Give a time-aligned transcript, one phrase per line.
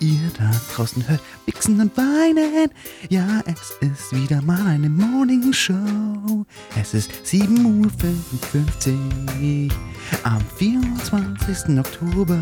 [0.00, 2.70] ihr da draußen hört, wichsen und weinen.
[3.08, 6.44] Ja, es ist wieder mal eine Morning Show.
[6.80, 9.74] Es ist 7.55 Uhr
[10.24, 11.78] am 24.
[11.78, 12.40] Oktober.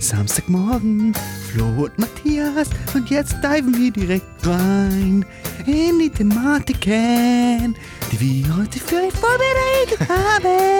[0.00, 1.14] Samstagmorgen,
[1.50, 2.70] Flo und Matthias.
[2.94, 5.26] Und jetzt diven wir direkt rein
[5.66, 7.76] in die Thematiken,
[8.10, 10.70] die wir heute für euch vorbereitet haben.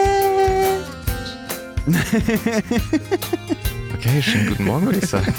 [4.11, 5.33] Okay, schönen guten Morgen, würde ich sagen.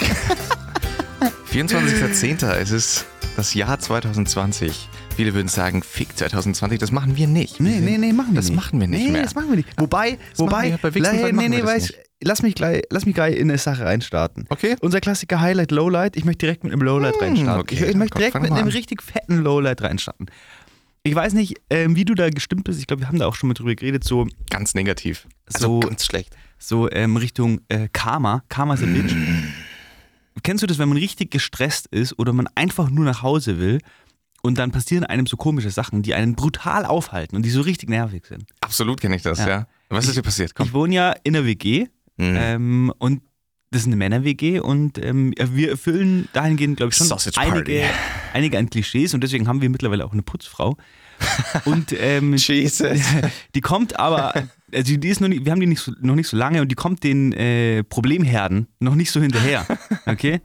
[1.52, 2.45] 24.10.
[2.53, 4.88] Es ist das Jahr 2020.
[5.16, 7.59] Viele würden sagen, fick 2020, das machen wir nicht.
[7.59, 8.55] Nee, nee, nee, machen wir das nicht.
[8.55, 9.23] machen wir nicht nee, mehr.
[9.23, 9.67] das machen wir nicht.
[9.77, 11.99] Wobei, wobei, machen wir- bei Wichsen nee, nee, wir nee, das weiß, nicht.
[12.23, 14.45] lass mich gleich, lass mich gleich in eine Sache reinstarten.
[14.49, 14.77] Okay.
[14.79, 16.15] Unser Klassiker Highlight, Lowlight.
[16.15, 17.62] Ich möchte direkt mit einem Lowlight Hm, reinstarten.
[17.62, 20.27] okay, ich, ich möchte komm, direkt mit einem richtig fetten Lowlight reinstarten.
[21.03, 22.79] Ich weiß nicht, ähm, wie du da gestimmt bist.
[22.79, 24.03] Ich glaube, wir haben da auch schon mal drüber geredet.
[24.05, 25.27] So, Ganz negativ.
[25.48, 26.34] So- Also ganz schlecht.
[26.61, 28.43] So ähm, Richtung äh, Karma.
[28.49, 29.13] Karma ist ein Bitch.
[30.43, 33.79] Kennst du das, wenn man richtig gestresst ist oder man einfach nur nach Hause will
[34.41, 37.89] und dann passieren einem so komische Sachen, die einen brutal aufhalten und die so richtig
[37.89, 38.45] nervig sind?
[38.62, 39.48] Absolut kenne ich das, Ja.
[39.48, 39.67] ja.
[39.89, 40.55] Was ist dir passiert?
[40.55, 40.65] Komm.
[40.67, 42.35] Ich wohne ja in der WG Mhm.
[42.37, 43.21] ähm, und
[43.71, 47.85] das ist eine Männer-WG und ähm, wir erfüllen dahingehend, glaube ich, schon einige,
[48.33, 50.75] einige an Klischees und deswegen haben wir mittlerweile auch eine Putzfrau.
[51.63, 52.99] Und ähm, Jesus.
[53.55, 54.33] die kommt aber,
[54.73, 56.69] also die ist noch nicht, wir haben die nicht so, noch nicht so lange und
[56.69, 59.65] die kommt den äh, Problemherden noch nicht so hinterher.
[60.05, 60.41] Okay?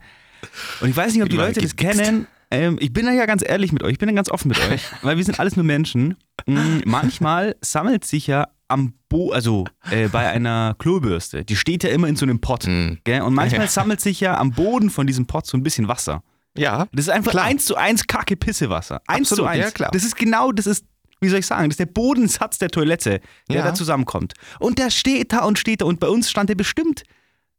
[0.79, 2.27] Und ich weiß nicht, ob die Leute das kennen.
[2.49, 4.59] Ähm, ich bin da ja ganz ehrlich mit euch, ich bin da ganz offen mit
[4.71, 6.15] euch, weil wir sind alles nur Menschen.
[6.45, 11.89] Mm, manchmal sammelt sich ja am Bo, also äh, bei einer Klobürste, die steht ja
[11.89, 12.67] immer in so einem Pott.
[12.67, 12.99] Mhm.
[13.03, 13.21] Gell?
[13.21, 13.67] Und manchmal Ja.
[13.67, 16.23] sammelt sich ja am Boden von diesem Pott so ein bisschen Wasser.
[16.57, 16.87] Ja.
[16.91, 17.45] Das ist einfach Klar.
[17.45, 19.01] eins zu eins Kacke Pisse Wasser.
[19.07, 19.63] Eins Absolut, zu eins.
[19.65, 19.91] ja, klar.
[19.91, 20.85] Das ist genau, das ist,
[21.21, 23.63] wie soll ich sagen, das ist der Bodensatz der Toilette, der Ja.
[23.63, 24.33] da zusammenkommt.
[24.59, 27.03] Und der steht da und steht da und bei uns stand der bestimmt,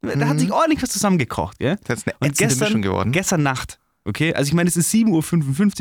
[0.02, 1.74] da hat sich ordentlich was zusammengekocht, gell?
[1.74, 1.78] Mhm.
[1.86, 3.12] Das ist eine Und gestern, Mischung geworden.
[3.12, 4.34] gestern Nacht, okay?
[4.34, 5.10] Also ich meine, es ist 7.55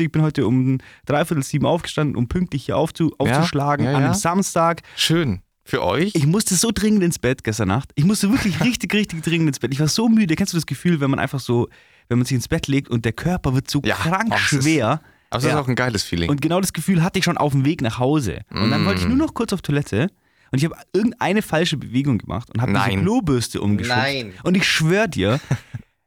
[0.06, 4.06] ich bin heute um dreiviertel sieben aufgestanden, um pünktlich hier aufzu, aufzuschlagen ja, an einem
[4.08, 4.14] ja.
[4.14, 4.82] Samstag.
[4.96, 5.40] Schön.
[5.64, 6.12] Für euch?
[6.14, 7.90] Ich musste so dringend ins Bett gestern Nacht.
[7.94, 9.72] Ich musste wirklich richtig, richtig dringend ins Bett.
[9.72, 10.34] Ich war so müde.
[10.34, 11.68] Kennst du das Gefühl, wenn man einfach so,
[12.08, 14.62] wenn man sich ins Bett legt und der Körper wird so Ja, krank es ist-
[14.62, 15.00] schwer.
[15.30, 15.50] Aber das Ja.
[15.50, 16.30] ist auch ein geiles Feeling.
[16.30, 18.40] Und genau das Gefühl hatte ich schon auf dem Weg nach Hause.
[18.50, 19.10] Und dann wollte ich Mm.
[19.10, 20.06] nur noch kurz auf Toilette
[20.50, 23.02] und ich habe irgendeine falsche Bewegung gemacht und habe diese.
[23.02, 23.98] Klobürste umgeschubst.
[23.98, 24.32] Nein.
[24.42, 25.38] Und ich schwöre dir,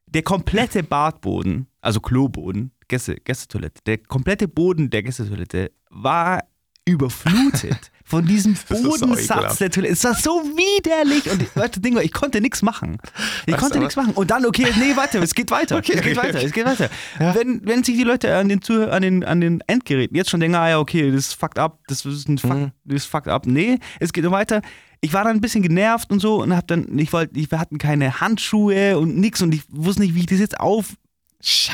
[0.08, 6.44] der komplette Badboden, also Kloboden, Gäste, Gästetoilette, der komplette Boden der Gästetoilette war
[6.86, 9.94] überflutet von diesem Bodensatz der Toilette.
[9.94, 11.42] Es war so widerlich und
[11.76, 12.98] ich, Ding war, ich konnte nichts machen.
[13.46, 14.14] Ich Weißt konnte nichts machen.
[14.14, 15.78] Und dann, okay, nee, warte, es geht weiter.
[15.82, 16.90] Okay, es geht okay, weiter, es geht weiter.
[17.18, 20.40] Wenn, wenn sich die Leute an den, Zuh- an, den, an den Endgeräten jetzt schon
[20.40, 22.72] denken, ah ja, okay, das ist fucked up, das ist ein fuck, Mhm.
[22.84, 23.46] das ist fucked up.
[23.46, 24.62] Nee, es geht weiter.
[25.00, 27.78] Ich war dann ein bisschen genervt und so und hab dann, ich wollte, wir hatten
[27.78, 30.94] keine Handschuhe und nix und ich wusste nicht, wie ich das jetzt auf,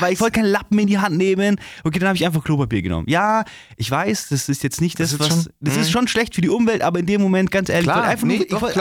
[0.00, 1.56] weil ich wollte keinen Lappen in die Hand nehmen.
[1.84, 3.06] Okay, dann habe ich einfach Klopapier genommen.
[3.08, 3.44] Ja,
[3.76, 5.28] ich weiß, das ist jetzt nicht das, Das was.
[5.28, 5.80] schon- das Mhm.
[5.82, 8.10] ist schon schlecht für die Umwelt, aber in dem Moment, ganz ehrlich, Klar, ich wollte
[8.10, 8.78] einfach, nee, nur, ich wollte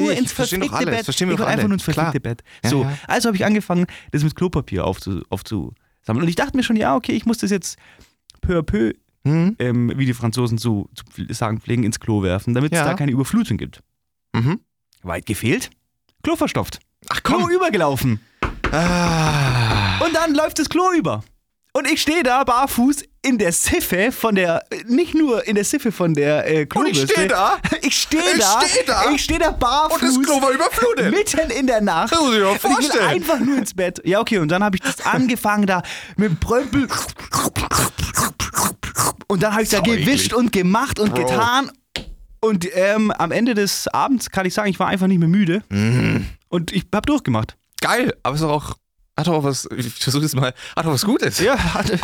[0.00, 1.08] nee, ins verfickte Bett.
[1.08, 2.20] ich wollte einfach nur ins verfickte.
[2.20, 2.42] Bett.
[2.64, 2.98] Ja, So, ja.
[3.06, 5.74] also habe ich angefangen, das mit Klopapier aufzu, aufzusammeln.
[6.22, 7.78] Und ich dachte mir schon, ja, okay, ich muss das jetzt
[8.40, 8.92] peu à peu,
[9.24, 9.56] Mhm.
[9.58, 11.04] ähm, wie die Franzosen zu, zu
[11.34, 12.84] sagen pflegen, ins Klo werfen, damit es Ja.
[12.86, 13.80] da keine Überflutung gibt.
[14.32, 14.60] Mhm.
[15.02, 15.70] Weit gefehlt.
[16.22, 16.78] Klo verstopft.
[17.08, 17.50] Ach Klo komm.
[17.50, 18.20] übergelaufen.
[18.72, 19.98] Ah.
[20.04, 21.22] Und dann läuft das Klo über.
[21.72, 25.92] Und ich stehe da barfuß in der Siffe von der, nicht nur in der Siffe
[25.92, 27.04] von der äh, Und Klobürste.
[27.04, 27.58] ich stehe da.
[27.82, 28.60] Ich stehe Ich da.
[28.66, 29.10] steh da.
[29.12, 30.02] Ich stehe da barfuß.
[30.02, 31.10] Und das Klo war überflutet.
[31.12, 32.12] Mitten in der Nacht.
[32.12, 33.06] Das muss ich mir Und ich vorstellen.
[33.08, 34.00] einfach nur ins Bett.
[34.04, 35.82] Ja, okay, und dann habe ich das angefangen da
[36.16, 36.88] mit dem Prömpel.
[39.28, 41.24] Und dann habe ich da gewischt und gemacht und Bro.
[41.26, 41.70] getan.
[42.40, 45.62] Und ähm, am Ende des Abends kann ich sagen, ich war einfach nicht mehr müde.
[45.68, 46.26] Mhm.
[46.48, 47.56] Und ich habe durchgemacht.
[47.80, 48.76] Geil, aber ist doch auch.
[49.16, 49.68] Hat doch auch was.
[49.76, 50.54] Ich versuche das mal.
[50.76, 51.40] Hat doch was Gutes.
[51.40, 51.56] Ja,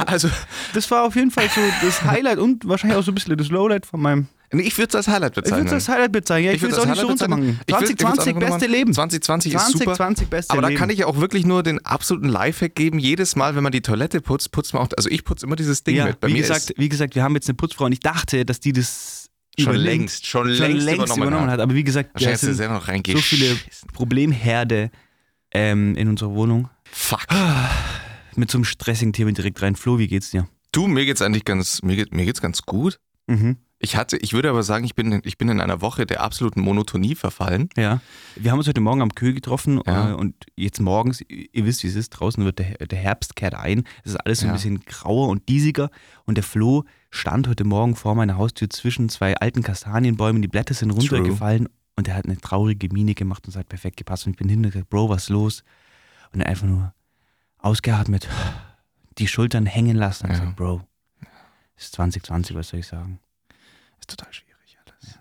[0.07, 0.29] Also,
[0.75, 3.49] das war auf jeden Fall so das Highlight und wahrscheinlich auch so ein bisschen das
[3.49, 4.27] Lowlight von meinem.
[4.53, 5.65] nee, ich würde es als Highlight Ich bezeichnen.
[5.67, 6.47] würde das Highlight bezeichnen.
[6.47, 7.61] Ja, ich, will es auch nicht so runtermachen.
[7.67, 8.67] Ich würd- ich würd's auch 2020 nicht beste.
[8.67, 8.93] Leben.
[8.93, 9.79] 2020 ist super.
[9.95, 12.99] 2020 beste Aber da kann ich ja auch wirklich nur den absoluten Lifehack geben.
[12.99, 14.89] Jedes Mal, wenn man die Toilette putzt, putzt man auch.
[14.97, 16.21] Also ich putze immer dieses Ding ja, mit.
[16.21, 18.45] Bei wie, mir gesagt, ist wie gesagt, wir haben jetzt eine Putzfrau und ich dachte,
[18.45, 21.61] dass die das schon längst, schon, schon längst, längst übernommen, übernommen, hat.
[21.61, 23.57] Aber wie gesagt, ja, sind noch so viele
[23.95, 24.91] Problemherde
[25.57, 26.69] ähm, in unserer Wohnung.
[26.85, 27.27] Fuck.
[28.37, 29.77] Mit so einem stressigen Thema direkt rein.
[29.77, 30.47] Flo, wie geht's dir?
[30.73, 32.99] Du, mir geht's eigentlich ganz, mir, geht, mir geht's ganz gut.
[33.27, 33.57] Mhm.
[33.79, 36.61] Ich hatte, ich würde aber sagen, ich bin, ich bin in einer Woche der absoluten
[36.63, 37.69] Monotonie verfallen.
[37.77, 38.01] Ja.
[38.35, 40.11] Wir haben uns heute Morgen am Kühl getroffen Ja.
[40.11, 43.55] äh, und jetzt morgens, ihr wisst, wie es ist, draußen wird der, der Herbst kehrt
[43.55, 43.85] ein.
[44.03, 44.55] Es ist alles so ein Ja.
[44.55, 45.91] bisschen grauer und diesiger.
[46.25, 50.41] Und der Flo stand heute Morgen vor meiner Haustür zwischen zwei alten Kastanienbäumen.
[50.43, 53.97] Die Blätter sind runtergefallen und er hat eine traurige Miene gemacht und es hat perfekt
[53.97, 54.27] gepasst.
[54.27, 55.65] Und ich bin hinten und gesagt, Bro, was ist los?
[56.33, 56.93] Und er einfach nur,
[57.59, 58.29] ausgeatmet,
[59.19, 60.39] die Schultern hängen lassen und Ja.
[60.41, 60.83] gesagt, Bro,
[61.77, 63.19] es ist 2020, was soll ich sagen?
[63.99, 65.19] Ist total schwierig alles.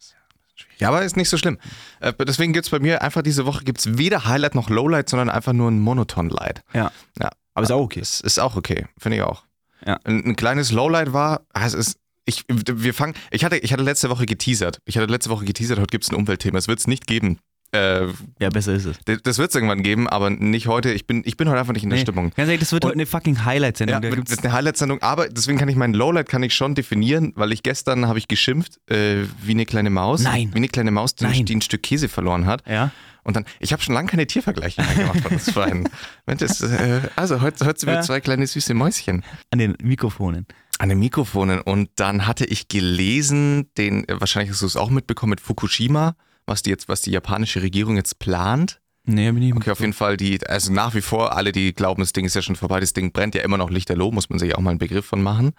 [0.00, 0.18] Ja,
[0.56, 0.80] schwierig.
[0.80, 1.58] Ja, aber ist nicht so schlimm.
[2.00, 5.30] Äh, deswegen gibt es bei mir einfach diese Woche gibt's weder Highlight noch Lowlight, sondern
[5.30, 6.64] einfach nur ein Monoton-Light.
[6.74, 6.90] Ja.
[7.20, 7.30] Ja.
[7.54, 8.00] Aber ist auch okay.
[8.00, 9.44] Ist, ist auch okay, finde ich auch.
[9.86, 9.98] Ja.
[10.04, 13.82] Ein, ein kleines Lowlight war, ah, es ist, ich, wir fangen, ich hatte, ich hatte
[13.82, 14.78] letzte Woche geteasert.
[14.84, 16.58] Ich hatte letzte Woche geteasert, heute gibt es ein Umweltthema.
[16.58, 17.38] Es wird es nicht geben.
[17.74, 18.08] Äh,
[18.38, 18.98] Ja, besser ist es.
[19.22, 20.92] das wird es irgendwann geben, aber nicht heute.
[20.92, 22.24] Ich bin, ich bin heute einfach nicht in der Nee, Stimmung.
[22.36, 24.02] Ganz ehrlich, das wird Und- heute eine fucking Highlight-Sendung.
[24.02, 26.74] Ja, Da das ist eine Highlight-Sendung, aber deswegen kann ich meinen Lowlight kann ich schon
[26.74, 30.20] definieren, weil ich gestern habe ich geschimpft äh, wie eine kleine Maus.
[30.22, 30.50] Nein.
[30.52, 31.46] Wie eine kleine Maus, die, Nein.
[31.46, 32.62] die ein Stück Käse verloren hat.
[32.68, 32.90] ja.
[33.24, 35.88] Und dann, ich habe schon lange keine Tiervergleiche mehr gemacht von uns beiden.
[36.26, 38.02] Das, äh, also heute, heute sind wir Ja.
[38.02, 39.22] zwei kleine süße Mäuschen
[39.52, 40.44] An den Mikrofonen.
[40.82, 41.60] An den Mikrofonen.
[41.60, 46.16] Und dann hatte ich gelesen, den, äh, wahrscheinlich hast du es auch mitbekommen, mit Fukushima,
[46.44, 48.80] was die jetzt, was die japanische Regierung jetzt plant.
[49.04, 52.02] Nee, bin ich Okay, auf jeden Fall, die, also nach wie vor, alle, die glauben,
[52.02, 54.40] das Ding ist ja schon vorbei, das Ding brennt ja immer noch lichterloh, muss man
[54.40, 55.52] sich auch mal einen Begriff von machen.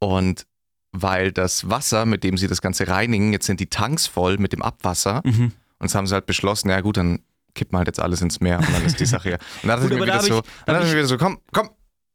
[0.00, 0.44] Und
[0.90, 4.52] weil das Wasser, mit dem sie das Ganze reinigen, jetzt sind die Tanks voll mit
[4.52, 5.22] dem Abwasser.
[5.24, 5.52] Mhm.
[5.78, 7.20] Und jetzt haben sie halt beschlossen, ja gut, dann
[7.54, 9.36] kippen wir halt jetzt alles ins Meer und dann ist die Sache ja.
[9.62, 11.70] Und dann wieder so, ich ich- mir wieder so, komm, komm.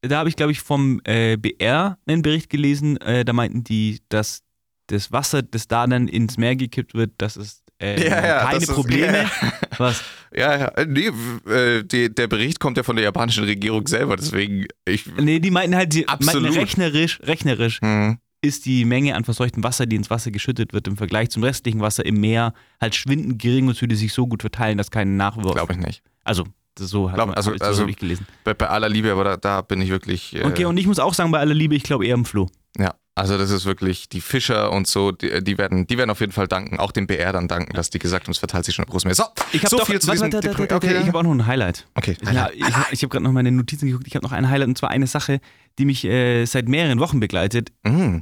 [0.05, 2.97] Da habe ich, glaube ich, vom äh, BR einen Bericht gelesen.
[2.97, 4.41] Äh, da meinten die, dass
[4.87, 8.59] das Wasser, das da dann ins Meer gekippt wird, das ist äh, Ja, ja, keine
[8.59, 9.17] das ist- Probleme.
[9.23, 9.31] ja.
[9.77, 10.03] Was?
[10.35, 11.09] Ja, ja, äh, nee,
[11.49, 15.51] äh, die, der Bericht kommt ja von der japanischen Regierung selber, deswegen, ich, Nee, die
[15.51, 16.43] meinten halt, die Absolut.
[16.43, 20.87] meinten rechnerisch, rechnerisch hm, ist die Menge an verseuchtem Wasser, die ins Wasser geschüttet wird,
[20.87, 24.41] im Vergleich zum restlichen Wasser im Meer halt schwindend gering und würde sich so gut
[24.41, 25.53] verteilen, dass kein Nachwurf.
[25.55, 26.03] glaube ich nicht.
[26.25, 26.43] Also,
[26.77, 28.25] so hat Glaub- man, also- ich- so also- ich gelesen.
[28.43, 30.35] Bei, bei aller Liebe, aber da, da bin ich wirklich.
[30.35, 32.49] Äh, Okay, und ich muss auch sagen, bei aller Liebe, ich glaube eher am Flo.
[32.79, 36.19] Ja, also das ist wirklich, die Fischer und so, die, die, werden, die werden auf
[36.19, 38.73] jeden Fall danken, auch dem BR dann danken, dass die gesagt haben, es verteilt sich
[38.73, 39.13] schon im großen Meer.
[39.15, 41.07] So, Ich habe so doch, viel zu warte, diesem warte, warte, Depri- warte, okay, ich
[41.07, 41.85] habe auch noch ein Highlight.
[41.93, 42.17] okay.
[42.31, 44.07] Ja, ich ich habe gerade noch meine Notizen geguckt.
[44.07, 45.39] Ich habe noch ein Highlight und zwar eine Sache,
[45.77, 47.71] die mich äh, seit mehreren Wochen begleitet.
[47.83, 48.19] Mm,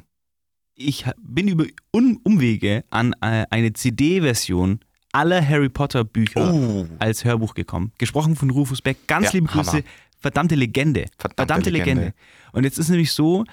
[0.76, 1.64] Ich bin über
[1.96, 4.80] Un Umwege an äh, eine CD-Version
[5.12, 6.88] aller Harry Potter Bücher Oh.
[7.00, 7.92] als Hörbuch gekommen.
[7.98, 9.08] Gesprochen von Rufus Beck.
[9.08, 9.72] Ganz Ja, liebe Grüße.
[9.72, 9.84] Hammer.
[10.20, 11.06] Verdammte Legende.
[11.18, 12.02] Verdammte Legende.
[12.04, 12.14] Legende.
[12.54, 13.44] Und jetzt ist nämlich so,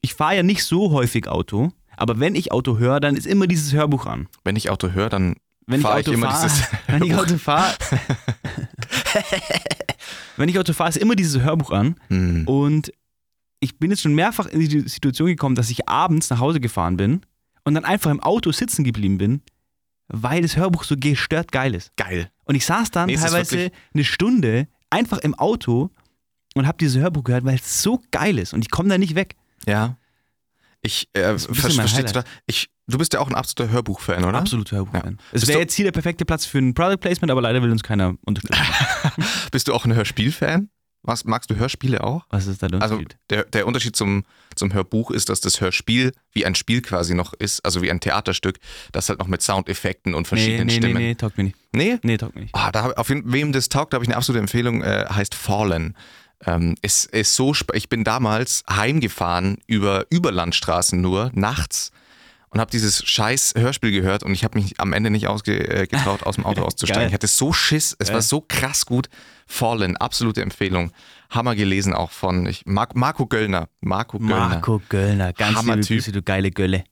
[0.00, 3.46] ich fahre ja nicht so häufig Auto, aber wenn ich Auto höre, dann ist immer
[3.46, 4.28] dieses Hörbuch an.
[4.44, 5.36] Wenn ich Auto höre, dann
[5.66, 7.14] Wenn ich fahre ich Auto immer fahre, dieses wenn ich.
[7.14, 7.74] Auto fahre,
[10.36, 11.96] wenn ich Auto fahre, ist immer dieses Hörbuch an.
[12.08, 12.46] Hm.
[12.46, 12.92] Und
[13.60, 16.96] ich bin jetzt schon mehrfach in die Situation gekommen, dass ich abends nach Hause gefahren
[16.96, 17.22] bin
[17.64, 19.42] und dann einfach im Auto sitzen geblieben bin,
[20.08, 21.96] weil das Hörbuch so gestört geil ist.
[21.96, 22.30] Geil.
[22.44, 25.90] Und ich saß dann Nee, es teilweise eine Stunde einfach im Auto
[26.54, 29.14] und habe dieses Hörbuch gehört, weil es so geil ist und ich komme da nicht
[29.14, 29.36] weg.
[29.66, 29.96] Ja.
[30.82, 32.24] Ich äh, verstehe total.
[32.46, 34.38] Ich, du bist ja auch ein absoluter Hörbuch-Fan, oder?
[34.38, 35.18] Absolut Hörbuch-Fan.
[35.32, 37.70] Es Bist wäre jetzt hier der perfekte Platz für ein Product Placement, aber leider will
[37.70, 38.62] uns keiner unterstützen.
[39.50, 40.70] Bist du auch ein Hörspiel-Fan?
[41.06, 42.24] Magst, magst du Hörspiele auch?
[42.30, 43.18] Was ist da der Also Unterschied?
[43.30, 44.24] der, der Unterschied zum,
[44.54, 48.00] zum Hörbuch ist, dass das Hörspiel wie ein Spiel quasi noch ist, also wie ein
[48.00, 48.58] Theaterstück,
[48.92, 51.02] das halt noch mit Soundeffekten und nee, verschiedenen nee, nee, Stimmen.
[51.02, 51.56] nee, taugt mir nicht.
[51.72, 51.98] nee?
[52.02, 52.54] Nee, taugt mir nicht.
[52.54, 55.96] Ah, da auf wem das taugt, habe ich eine absolute Empfehlung, äh, heißt Fallen.
[56.44, 61.92] Ähm, ist, ist so, ich bin damals heimgefahren über Überlandstraßen nur, nachts
[62.50, 66.24] und habe dieses scheiß Hörspiel gehört und ich habe mich am Ende nicht ausgetraut, äh,
[66.24, 67.00] aus dem Auto auszusteigen.
[67.02, 67.08] Geil.
[67.08, 68.22] Ich hatte so Schiss, es war Geil.
[68.22, 69.08] so krass gut.
[69.46, 70.90] Fallen, absolute Empfehlung.
[71.30, 73.68] Hammer gelesen auch von ich, Mar Marco Göllner.
[73.80, 74.48] Marco Göllner.
[74.48, 75.96] Marco Göllner, ganz liebe Hammertyp.
[75.98, 76.84] Grüße, du geile Gölle.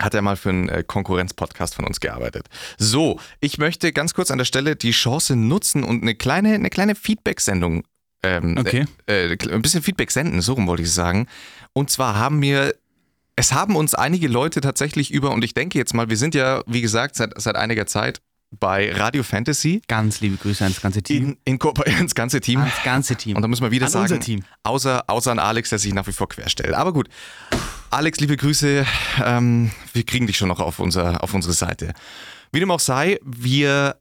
[0.00, 2.48] Hat er mal für einen äh, Konkurrenzpodcast von uns gearbeitet.
[2.78, 6.70] So, ich möchte ganz kurz an der Stelle die Chance nutzen und eine kleine, eine
[6.70, 7.84] kleine Feedback-Sendung,
[8.22, 8.86] ähm, Okay.
[9.06, 11.26] äh, äh, ein bisschen Feedback senden, so rum wollte ich sagen.
[11.74, 12.74] Und zwar haben wir,
[13.36, 16.62] es haben uns einige Leute tatsächlich über, und ich denke jetzt mal, wir sind ja,
[16.66, 18.20] wie gesagt, seit, seit einiger Zeit
[18.58, 21.24] bei Radio Fantasy Ganz liebe Grüße ans ganze Team.
[21.24, 22.60] in, in Kooperation ins ganze Team.
[22.60, 23.36] Ans ganze Team.
[23.36, 24.44] Und da müssen wir wieder An sagen.
[24.62, 26.74] Außer, außer an Alex, der sich nach wie vor querstellt.
[26.74, 27.08] Aber gut,
[27.90, 28.86] Alex, liebe Grüße.
[29.24, 31.92] Ähm, wir kriegen dich schon noch auf, unser, auf unsere Seite.
[32.52, 33.96] Wie dem auch sei, wir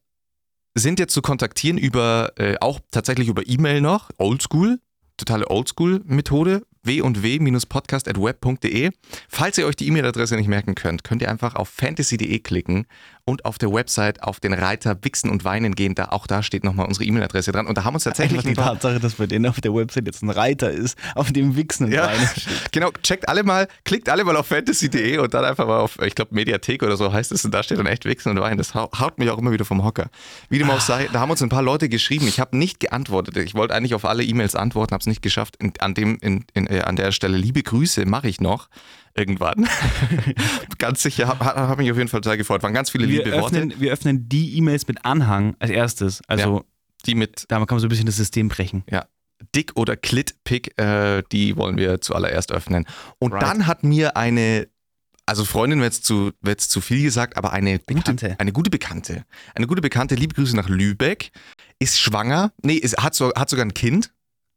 [0.75, 4.79] sind jetzt zu kontaktieren über, äh, auch tatsächlich über E-Mail noch, Oldschool,
[5.17, 8.89] totale Oldschool-Methode, w&w-podcast.web.de.
[9.27, 12.85] Falls ihr euch die E-Mail-Adresse nicht merken könnt, könnt ihr einfach auf fantasy.de klicken
[13.25, 15.93] und auf der Website auf den Reiter Wichsen und Weinen gehen.
[15.93, 17.67] Da, auch da steht nochmal unsere E-Mail-Adresse dran.
[17.67, 20.31] Und da haben uns tatsächlich die Tatsache, dass bei denen auf der Website jetzt ein
[20.31, 22.27] Reiter ist, auf dem Wichsen und Ja, Weinen.
[22.71, 22.89] genau.
[23.03, 26.33] Checkt alle mal, klickt alle mal auf fantasy.de und dann einfach mal auf, ich glaube,
[26.33, 27.45] Mediathek oder so heißt es.
[27.45, 28.57] Und da steht dann echt Wichsen und Wein.
[28.57, 30.09] Das hau- haut mich auch immer wieder vom Hocker.
[30.49, 32.27] Wie dem auch sei, da haben uns ein paar Leute geschrieben.
[32.27, 33.37] Ich habe nicht geantwortet.
[33.37, 35.55] Ich wollte eigentlich auf alle E-Mails antworten, habe es nicht geschafft.
[35.57, 38.69] In, an, dem, in, in, äh, an der Stelle liebe Grüße mache ich noch.
[39.15, 39.67] Irgendwann.
[40.77, 42.63] ganz sicher, habe hab mich auf jeden Fall total gefreut.
[42.63, 43.57] Waren ganz viele Wir liebe Worte.
[43.57, 46.21] öffnen, wir öffnen die E-Mails mit Anhang als erstes.
[46.27, 46.63] Also
[47.05, 48.83] Die mit, da kann man so ein bisschen das System brechen.
[48.89, 49.05] ja.
[49.55, 52.85] Dick oder Klit-Pick, äh, die wollen wir zuallererst öffnen.
[53.19, 53.41] Und Right.
[53.41, 54.67] dann hat mir eine,
[55.25, 58.35] also Freundin wird jetzt zu, wird's zu viel gesagt, aber eine gute, Bekannte.
[58.37, 59.23] eine gute Bekannte,
[59.55, 61.31] eine gute Bekannte, liebe Grüße nach Lübeck,
[61.79, 64.11] ist schwanger, nee, ist, hat, so, hat sogar ein Kind,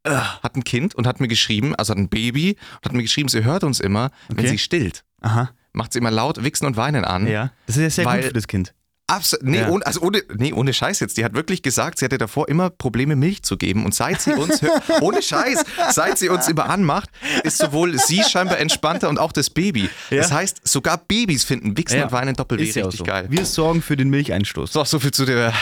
[0.05, 3.29] hat ein Kind und hat mir geschrieben, also hat ein Baby, und hat mir geschrieben,
[3.29, 4.49] sie hört uns immer, wenn Okay.
[4.49, 5.05] sie stillt.
[5.21, 5.51] Aha.
[5.73, 7.27] Macht sie immer laut Wichsen und Weinen an.
[7.27, 7.51] Ja.
[7.67, 8.75] Das ist ja sehr Weil- gut für das Kind.
[9.09, 9.69] Abs nee, Ja.
[9.69, 11.17] ohne, also ohne, nee, ohne Scheiß jetzt.
[11.19, 13.85] Die hat wirklich gesagt, sie hatte davor immer Probleme, Milch zu geben.
[13.85, 14.61] Und seit sie uns,
[15.01, 17.11] ohne Scheiß, seit sie uns immer anmacht,
[17.43, 19.91] ist sowohl sie scheinbar entspannter und auch das Baby.
[20.09, 20.37] Das Ja.
[20.37, 22.05] heißt, sogar Babys finden Wichsen Ja.
[22.05, 23.05] und Weinen doppelt Ist richtig so.
[23.05, 23.27] geil.
[23.29, 24.73] Wir sorgen für den Milcheinstoß.
[24.73, 25.53] So, so viel zu der,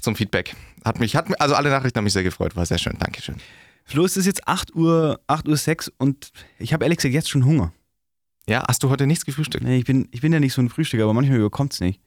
[0.00, 0.54] zum Feedback.
[0.84, 2.54] Hat mich, hat also alle Nachrichten haben mich sehr gefreut.
[2.54, 2.96] War sehr schön.
[2.98, 3.36] Dankeschön.
[3.84, 7.28] Flo, es ist jetzt 8 Uhr, 8 Uhr 6 und ich habe ehrlich gesagt jetzt
[7.30, 7.72] schon Hunger.
[8.48, 9.64] Ja, hast du heute nichts gefrühstückt?
[9.64, 12.00] Nee, ich bin, ich bin ja nicht so ein Frühstücker, aber manchmal überkommt es nicht.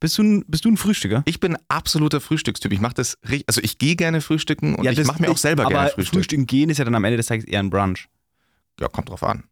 [0.00, 1.22] Bist du, ein, bist du ein Frühstücker?
[1.26, 2.72] Ich bin absoluter Frühstückstyp.
[2.72, 5.36] Ich mache das richtig, also ich gehe gerne frühstücken und ich das- mache mir auch
[5.36, 6.14] selber aber gerne Frühstück.
[6.14, 8.08] Frühstücken gehen ist ja dann am Ende des Tages eher ein Brunch.
[8.80, 9.44] Ja, kommt drauf an.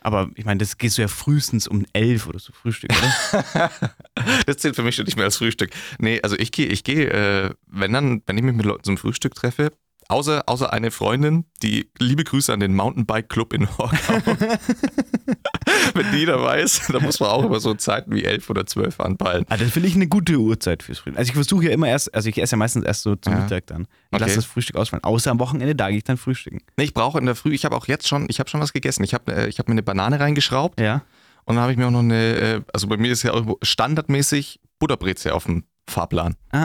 [0.00, 3.70] Aber ich meine, das gehst du ja frühestens um 11 oder so Frühstück, oder?
[4.46, 5.70] Das zählt für mich schon nicht mehr als Frühstück.
[5.98, 8.96] Nee, also ich gehe, ich gehe, äh, wenn dann, wenn ich mich mit Leuten zum
[8.96, 9.72] Frühstück treffe,
[10.08, 13.92] außer, außer eine Freundin, die liebe Grüße an den Mountainbike Club in Horgau.
[15.94, 19.00] wenn die dabei ist, dann muss man auch immer so Zeiten wie elf oder zwölf
[19.00, 19.44] anpeilen.
[19.48, 21.18] ah, das finde ich eine gute Uhrzeit fürs Frühstück.
[21.18, 23.40] Also ich versuche ja immer erst, also ich esse ja meistens erst so zum Ja.
[23.40, 23.82] Mittag dann.
[23.82, 24.22] Ich Okay.
[24.24, 25.04] lasse das Frühstück ausfallen.
[25.04, 26.60] Außer am Wochenende, da gehe ich dann frühstücken.
[26.76, 28.72] Nee, ich brauche in der Früh, ich habe auch jetzt schon, ich habe schon was
[28.72, 29.04] gegessen.
[29.04, 31.02] Ich habe äh, ich hab mir eine Banane reingeschraubt Ja.
[31.44, 33.56] und dann habe ich mir auch noch eine, äh, also bei mir ist ja auch
[33.62, 36.34] standardmäßig Butterbreze auf dem Fahrplan.
[36.50, 36.58] Ah,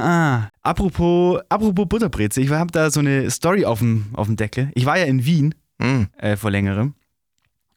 [0.43, 0.49] ah.
[0.61, 4.71] Apropos, apropos Butterbreze, ich habe da so eine Story auf dem, auf dem Deckel.
[4.75, 6.03] Ich war ja in Wien Mm.
[6.17, 6.93] äh, vor längerem.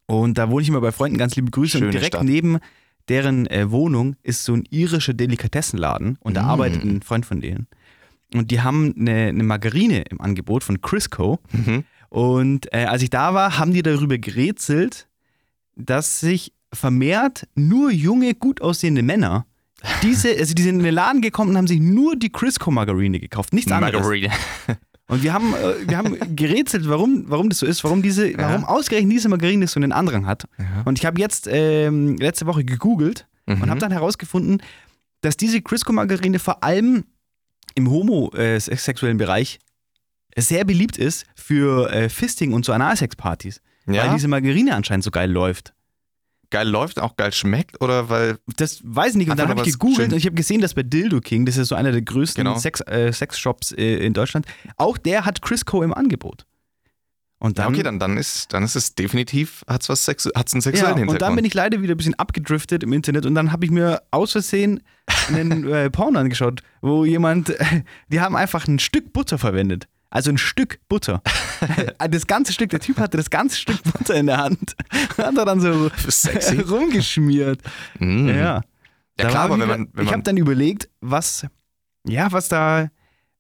[0.07, 1.79] Und da wohne ich immer bei Freunden, ganz liebe Grüße.
[1.79, 2.25] Schöne und direkt Stadt.
[2.25, 2.59] neben
[3.09, 6.49] deren äh, Wohnung ist so ein irischer Delikatessenladen und da Mm.
[6.50, 7.67] arbeitet ein Freund von denen.
[8.35, 11.38] Und die haben eine, eine Margarine im Angebot von Crisco.
[11.53, 11.85] Mhm.
[12.11, 15.09] Und äh, als ich da war, haben die darüber gerätselt,
[15.75, 19.47] dass sich vermehrt nur junge, gut aussehende Männer
[20.02, 23.21] diese, also die sind in den Laden gekommen und haben sich nur die Crisco Margarine
[23.21, 23.95] gekauft, nichts anderes.
[24.00, 24.33] Margarine.
[25.09, 28.64] Und wir haben, äh, wir haben gerätselt, warum, warum das so ist, warum diese, warum
[28.64, 30.49] ausgerechnet diese Margarine so einen Andrang hat.
[30.59, 30.83] Ja.
[30.85, 33.71] Und ich habe jetzt ähm, letzte Woche gegoogelt und Mhm.
[33.71, 34.61] habe dann herausgefunden,
[35.21, 37.04] dass diese Crisco-Margarine vor allem
[37.76, 39.61] im homosexuellen Bereich
[40.37, 43.61] sehr beliebt ist für äh, Fisting und so Analsex-Partys.
[43.87, 44.04] Ja?
[44.06, 45.73] Weil diese Margarine anscheinend so geil läuft.
[46.50, 49.31] Geil läuft, auch geil schmeckt oder weil Das weiß ich nicht.
[49.31, 51.69] Und dann habe ich gegoogelt und ich habe gesehen, dass bei Dildo King, das ist
[51.69, 52.59] so einer der größten Genau.
[52.59, 56.47] Sex, äh, Sexshops äh, in Deutschland, auch der hat Crisco im Angebot.
[57.38, 60.31] Und ja, dann, okay, dann, dann, ist, dann ist es definitiv, hat es was Sexu
[60.35, 61.23] hat's einen ja, sexuellen und Hintergrund.
[61.23, 64.03] dann bin ich leider wieder ein bisschen abgedriftet im Internet und dann habe ich mir
[64.11, 64.81] aus Versehen
[65.29, 67.55] einen äh, Porno angeschaut, wo jemand,
[68.09, 69.87] die haben einfach ein Stück Butter verwendet.
[70.10, 71.22] Also ein Stück Butter.
[72.10, 74.76] Das ganze Stück, der Typ hatte das ganze Stück Butter in der Hand
[75.16, 76.60] und hat er dann so Sexy.
[76.68, 77.60] rumgeschmiert.
[77.98, 78.28] Mm.
[78.28, 78.60] Ja.
[79.18, 81.46] Ja, klar, aber wenn man, wenn ich habe dann überlegt, was,
[82.06, 82.90] ja, was da,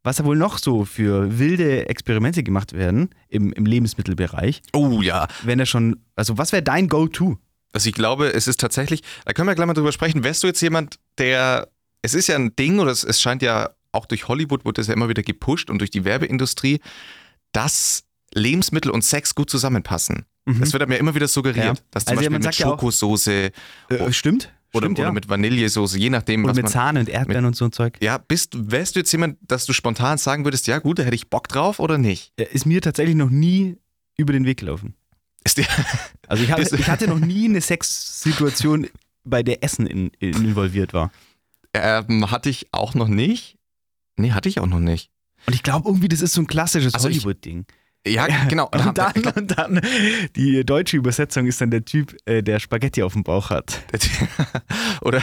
[0.02, 4.62] was da wohl noch so für wilde Experimente gemacht werden im, im Lebensmittelbereich.
[4.72, 7.38] oh ja, Wenn er schon, also was wäre dein Go-To?
[7.74, 10.46] also ich glaube, es ist tatsächlich, da können wir gleich mal drüber sprechen, wärst du
[10.46, 11.68] jetzt jemand, der,
[12.00, 14.86] es ist ja ein Ding oder es, es scheint ja auch durch Hollywood wurde das
[14.86, 16.80] ja immer wieder gepusht und durch die Werbeindustrie,
[17.52, 20.24] dass Lebensmittel und Sex gut zusammenpassen.
[20.46, 21.84] Das wird ja immer wieder suggeriert, Ja.
[21.90, 23.50] dass zum Also Beispiel mit sagt ja auch- Schokosoße
[23.88, 24.52] Äh, stimmt.
[24.72, 25.12] oder, stimmt, oder ja.
[25.12, 26.68] mit Vanillesoße, je nachdem, Oder was mit.
[26.68, 27.98] Zahn und Erdbeeren und so ein Zeug.
[28.00, 31.16] Ja, bist, wärst du jetzt jemand, dass du spontan sagen würdest, ja gut, da hätte
[31.16, 32.32] ich Bock drauf oder nicht?
[32.36, 33.76] Äh, Ist mir tatsächlich noch nie
[34.16, 34.94] über den Weg gelaufen.
[35.44, 35.66] Ist dir,
[36.28, 38.86] Also ich hatte, Ist- ich hatte noch nie eine Sexsituation,
[39.24, 41.10] bei der Essen in, in involviert war.
[41.74, 43.55] ähm, hatte ich auch noch nicht.
[44.16, 45.10] Nee, hatte ich auch noch nicht.
[45.46, 47.66] Und ich glaube irgendwie, das ist so ein klassisches Also Hollywood-Ding.
[48.06, 48.68] Ja, genau.
[48.72, 49.80] Und dann, und dann,
[50.36, 53.80] die deutsche Übersetzung ist dann der Typ, äh, der Spaghetti auf dem Bauch hat.
[55.00, 55.20] oder,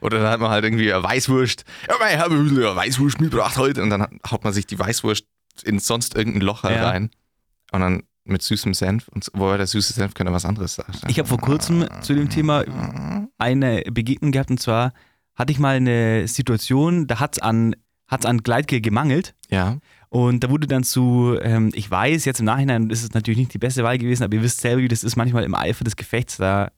[0.00, 1.64] oder dann hat man halt irgendwie eine Weißwurst.
[1.88, 3.84] Ja, ich habe ein bisschen Weißwurst mitgebracht heute.
[3.84, 5.26] Und dann haut man sich die Weißwurst
[5.62, 6.88] in sonst irgendein Loch Ja.
[6.90, 7.10] rein.
[7.70, 9.06] Und dann mit süßem Senf.
[9.08, 10.86] Und wobei der süße Senf könnte was anderes sein.
[11.06, 12.64] Ich habe vor kurzem zu dem Thema
[13.38, 14.92] eine Begegnung gehabt und zwar
[15.36, 17.76] hatte ich mal eine Situation, da hat es an,
[18.08, 19.78] hat's an Gleitgel gemangelt Ja.
[20.08, 23.54] und da wurde dann zu, ähm, ich weiß, jetzt im Nachhinein ist es natürlich nicht
[23.54, 25.96] die beste Wahl gewesen, aber ihr wisst selber, wie das ist manchmal im Eifer des
[25.96, 26.70] Gefechts, da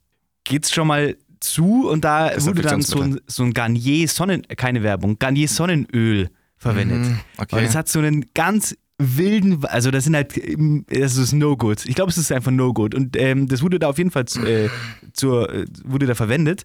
[0.45, 4.43] geht es schon mal zu und da wurde dann so ein, so ein Garnier Sonnen,
[4.57, 6.99] keine Werbung, Garnier Sonnenöl verwendet.
[7.07, 7.65] Mhm, Und Okay.
[7.65, 11.87] es hat so einen ganz wilden, also das sind halt, ähm, das ist No-Good.
[11.87, 12.95] Ich glaube, es ist einfach No-Good.
[12.95, 14.69] Und ähm, das wurde da auf jeden Fall zu, äh,
[15.15, 16.65] zur, äh, wurde da verwendet.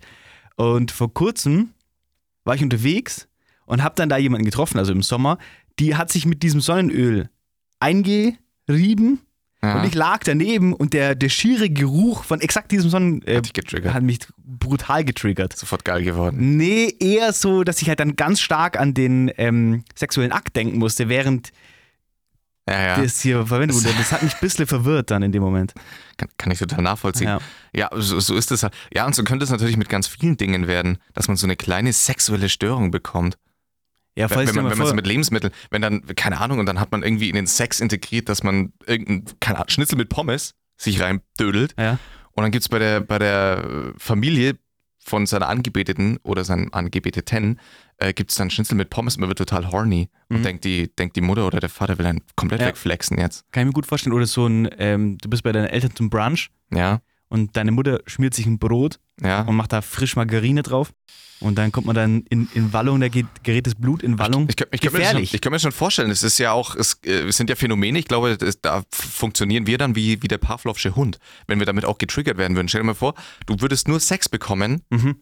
[0.57, 1.69] Und vor kurzem
[2.43, 3.29] war ich unterwegs
[3.65, 5.37] und habe dann da jemanden getroffen, also im Sommer,
[5.79, 7.29] die hat sich mit diesem Sonnenöl
[7.79, 9.19] eingerieben
[9.61, 9.79] Ja.
[9.79, 13.93] und ich lag daneben und der, der schiere Geruch von exakt diesem Sonnen äh, Hat
[13.93, 15.55] hat mich brutal getriggert.
[15.57, 16.57] Sofort geil geworden.
[16.57, 20.77] Nee, eher so, dass ich halt dann ganz stark an den ähm, sexuellen Akt denken
[20.77, 21.51] musste, während
[22.69, 23.01] Ja, ja.
[23.01, 23.93] das hier verwendet wurde.
[23.97, 25.73] Das hat mich ein bisschen verwirrt dann in dem Moment.
[26.17, 27.27] Kann, kann ich total nachvollziehen.
[27.27, 27.39] Ja.
[27.75, 28.73] Ja, so, so ist es halt.
[28.93, 31.55] Ja, und so könnte es natürlich mit ganz vielen Dingen werden, dass man so eine
[31.55, 33.37] kleine sexuelle Störung bekommt.
[34.17, 36.65] Ja, Wenn, falls wenn, man, wenn man vor, mit Lebensmitteln, wenn dann, keine Ahnung, und
[36.67, 40.09] dann hat man irgendwie in den Sex integriert, dass man irgendein, keine Ahnung, Schnitzel mit
[40.09, 41.73] Pommes sich reindödelt.
[41.77, 41.97] ja.
[42.31, 44.57] Und dann gibt es bei der, bei der Familie
[44.99, 47.59] von seiner Angebeteten oder seinem Angebeteten,
[47.97, 50.09] äh, gibt es dann Schnitzel mit Pommes und man wird total horny.
[50.29, 50.43] Und Mhm.
[50.43, 52.67] denkt, die, denkt die Mutter oder der Vater will einen komplett Ja.
[52.67, 53.45] wegflexen jetzt.
[53.53, 54.13] kann ich mir gut vorstellen.
[54.13, 56.99] Oder so ein, ähm, du bist bei deinen Eltern zum Brunch Ja,
[57.35, 59.41] und deine Mutter schmiert sich ein Brot ja.
[59.41, 60.91] und macht da frisch Margarine drauf.
[61.41, 64.47] Und dann kommt man dann in, in Wallung, da geht, gerät das Blut in Wallung.
[64.49, 65.33] Ich, kann- ich, kann mir schon, Gefährlich.
[65.33, 67.99] ich kann mir schon vorstellen, es ist ja auch, es, äh, es sind ja Phänomene,
[67.99, 71.83] ich glaube, das, da funktionieren wir dann wie, wie der Pavlovsche Hund, wenn wir damit
[71.83, 72.69] auch getriggert werden würden.
[72.69, 73.15] Stell dir mal vor,
[73.47, 75.17] du würdest nur Sex bekommen, Mhm.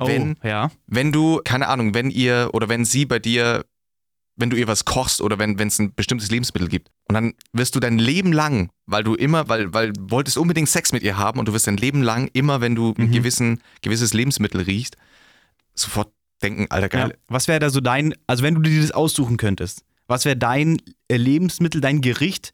[0.00, 0.70] Oh, Wenn- ja.
[0.88, 3.64] wenn du, keine Ahnung, wenn ihr oder wenn sie bei dir,
[4.36, 6.90] wenn du ihr was kochst oder wenn es ein bestimmtes Lebensmittel gibt.
[7.08, 10.92] Und dann wirst du dein Leben lang, weil du immer, weil, weil wolltest unbedingt Sex
[10.92, 13.12] mit ihr haben und du wirst dein Leben lang immer, wenn du ein Mhm.
[13.12, 14.96] gewissen, gewisses Lebensmittel riechst,
[15.74, 16.12] sofort
[16.42, 17.06] denken, alter ja.
[17.06, 17.18] geil.
[17.28, 20.78] Was wäre da so dein, also wenn du dir das aussuchen könntest, was wäre dein
[21.08, 22.52] äh, Lebensmittel, dein Gericht,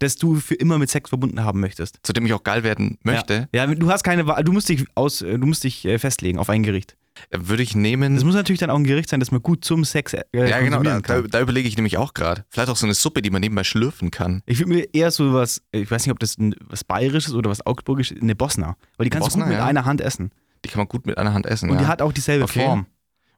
[0.00, 1.98] das du für immer mit Sex verbunden haben möchtest?
[2.02, 4.68] Zu dem ich auch geil werden möchte, Ja, ja du hast keine Wahl, du musst
[4.68, 6.96] dich aus, äh, du musst dich äh, festlegen auf ein Gericht.
[7.30, 8.14] Würde ich nehmen.
[8.14, 10.60] Das muss natürlich dann auch ein Gericht sein, das man gut zum Sex äh, Ja,
[10.60, 12.44] genau, da, da, da überlege ich nämlich auch gerade.
[12.48, 14.42] Vielleicht auch so eine Suppe, die man nebenbei schlürfen kann.
[14.46, 17.50] Ich würde mir eher so was, ich weiß nicht, ob das ein, was Bayerisches oder
[17.50, 18.76] was Augsburgisches, eine Bosna.
[18.96, 19.66] Weil die kannst Bosna, du gut mit ja.
[19.66, 20.30] einer Hand essen.
[20.64, 21.70] Die kann man gut mit einer Hand essen.
[21.70, 21.82] Und ja.
[21.82, 22.64] die hat auch dieselbe Okay.
[22.64, 22.86] Form.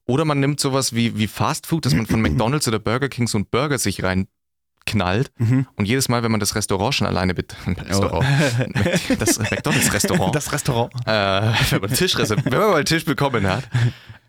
[0.07, 3.29] Oder man nimmt sowas wie, wie Fast Food, dass man von McDonalds oder Burger King
[3.29, 4.03] so einen Burger sich
[4.93, 5.31] reinknallt.
[5.39, 5.67] Mhm.
[5.77, 8.25] Und jedes Mal, wenn man das Restaurant schon alleine bet Restaurant,
[9.19, 10.93] das McDonalds Restaurant, Das Restaurant.
[11.07, 13.69] äh, wenn, man Tisch wenn man mal einen Tisch bekommen hat,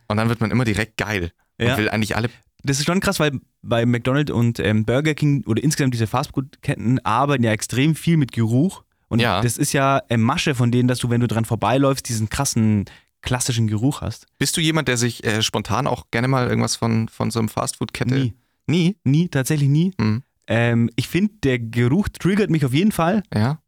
[0.08, 1.78] und dann wird man immer direkt geil und Ja.
[1.78, 2.30] will eigentlich alle.
[2.64, 7.00] Das ist schon krass, weil bei McDonald's und ähm, Burger King oder insgesamt diese Fastfood-Ketten
[7.06, 8.84] arbeiten ja extrem viel mit Geruch.
[9.10, 9.42] Und Ja.
[9.42, 12.86] das ist ja eine Masche von denen, dass du, wenn du dran vorbeiläufst, diesen krassen,
[13.22, 14.28] klassischen Geruch hast.
[14.40, 17.50] Bist du jemand, der sich äh, spontan auch gerne mal irgendwas von, von so einem
[17.50, 18.14] Fastfood-Kette?
[18.16, 18.34] Nie.
[18.66, 18.96] Nie?
[19.04, 19.94] Nie, tatsächlich nie.
[20.00, 20.24] Mhm.
[20.48, 23.24] Ähm, ich finde, der Geruch triggert mich auf jeden Fall.
[23.34, 23.60] Ja.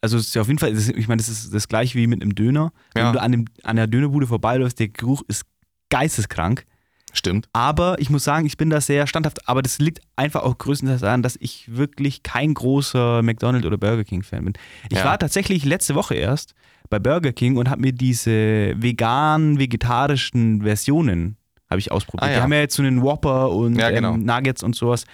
[0.00, 2.22] Also es ist ja auf jeden Fall, ich meine, das ist das gleiche wie mit
[2.22, 2.72] einem Döner.
[2.94, 3.12] Wenn Ja.
[3.12, 5.44] du an, dem, an der Dönerbude vorbeiläufst, der Geruch ist
[5.90, 6.64] geisteskrank.
[7.12, 7.48] Stimmt.
[7.52, 9.48] Aber ich muss sagen, ich bin da sehr standhaft.
[9.48, 14.04] Aber das liegt einfach auch größtenteils daran, dass ich wirklich kein großer McDonald's oder Burger
[14.04, 14.52] King-Fan bin.
[14.90, 15.04] Ich Ja.
[15.06, 16.54] war tatsächlich letzte Woche erst
[16.88, 21.36] bei Burger King und habe mir diese vegan-vegetarischen Versionen
[21.68, 22.24] habe ich ausprobiert.
[22.24, 22.36] Ah, ja.
[22.38, 24.14] Die haben ja jetzt so einen Whopper und Ja, genau.
[24.14, 25.04] ähm, Nuggets und sowas.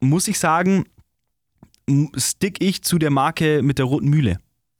[0.00, 0.84] Muss ich sagen,
[2.16, 4.38] stick ich zu der Marke mit der roten Mühle.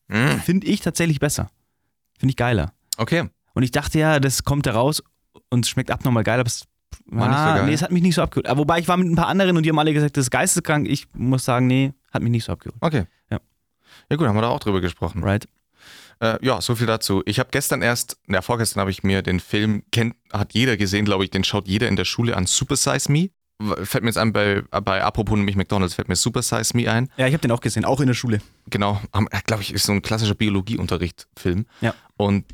[0.09, 0.41] Mhm.
[0.41, 1.51] Finde ich tatsächlich besser.
[2.19, 2.73] Finde ich geiler.
[2.97, 3.29] Okay.
[3.55, 5.03] Und ich dachte ja, das kommt da raus
[5.51, 6.65] und es schmeckt abnormal geil, aber es
[7.07, 7.67] War nicht so ah, geil?
[7.67, 8.47] Nee, es hat mich nicht so abgeholt.
[8.47, 10.31] Aber wobei ich war mit ein paar anderen und die haben alle gesagt, das ist
[10.31, 10.89] geisteskrank.
[10.89, 12.77] Ich muss sagen, nee, hat mich nicht so abgeholt.
[12.81, 13.05] Okay.
[13.31, 13.41] Ja.
[14.11, 15.23] Ja gut, haben wir da auch drüber gesprochen.
[15.23, 15.47] Right?
[16.21, 17.23] Äh, ja, so viel dazu.
[17.27, 21.05] Ich habe gestern erst, na vorgestern habe ich mir den Film, kennt, hat jeder gesehen,
[21.05, 23.31] glaube ich, den schaut jeder in der Schule an, Super Size Me.
[23.83, 27.11] Fällt mir jetzt ein, bei, bei apropos nämlich McDonalds, fällt mir Super Size Me ein.
[27.17, 28.41] Ja, ich habe den auch gesehen, auch in der Schule.
[28.71, 29.01] Genau,
[29.47, 31.67] glaube ich, ist so ein klassischer Biologieunterricht-Film.
[31.81, 31.95] Ja.
[32.17, 32.45] Und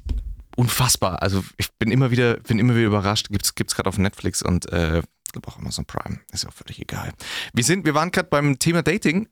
[0.57, 1.21] unfassbar.
[1.23, 3.29] Also ich bin immer wieder, bin immer wieder überrascht.
[3.29, 6.21] Gibt's, gibt's gerade auf Netflix und äh, glaube auch Amazon Prime.
[6.33, 7.13] Ist auch völlig egal.
[7.53, 9.29] Wir sind, wir waren gerade beim Thema Dating.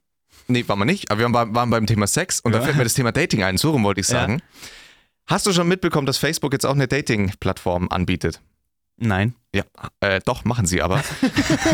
[0.49, 2.65] Nee, waren wir nicht, aber wir waren, waren beim Thema Sex und da Ja.
[2.65, 3.57] fällt mir das Thema Dating ein.
[3.57, 4.21] So rum wollte ich Ja.
[4.21, 4.43] sagen.
[5.27, 8.41] Hast du schon mitbekommen, dass Facebook jetzt auch eine Dating-Plattform anbietet?
[9.03, 9.35] Nein.
[9.55, 9.65] Ja,
[10.01, 11.03] äh, doch, machen sie aber.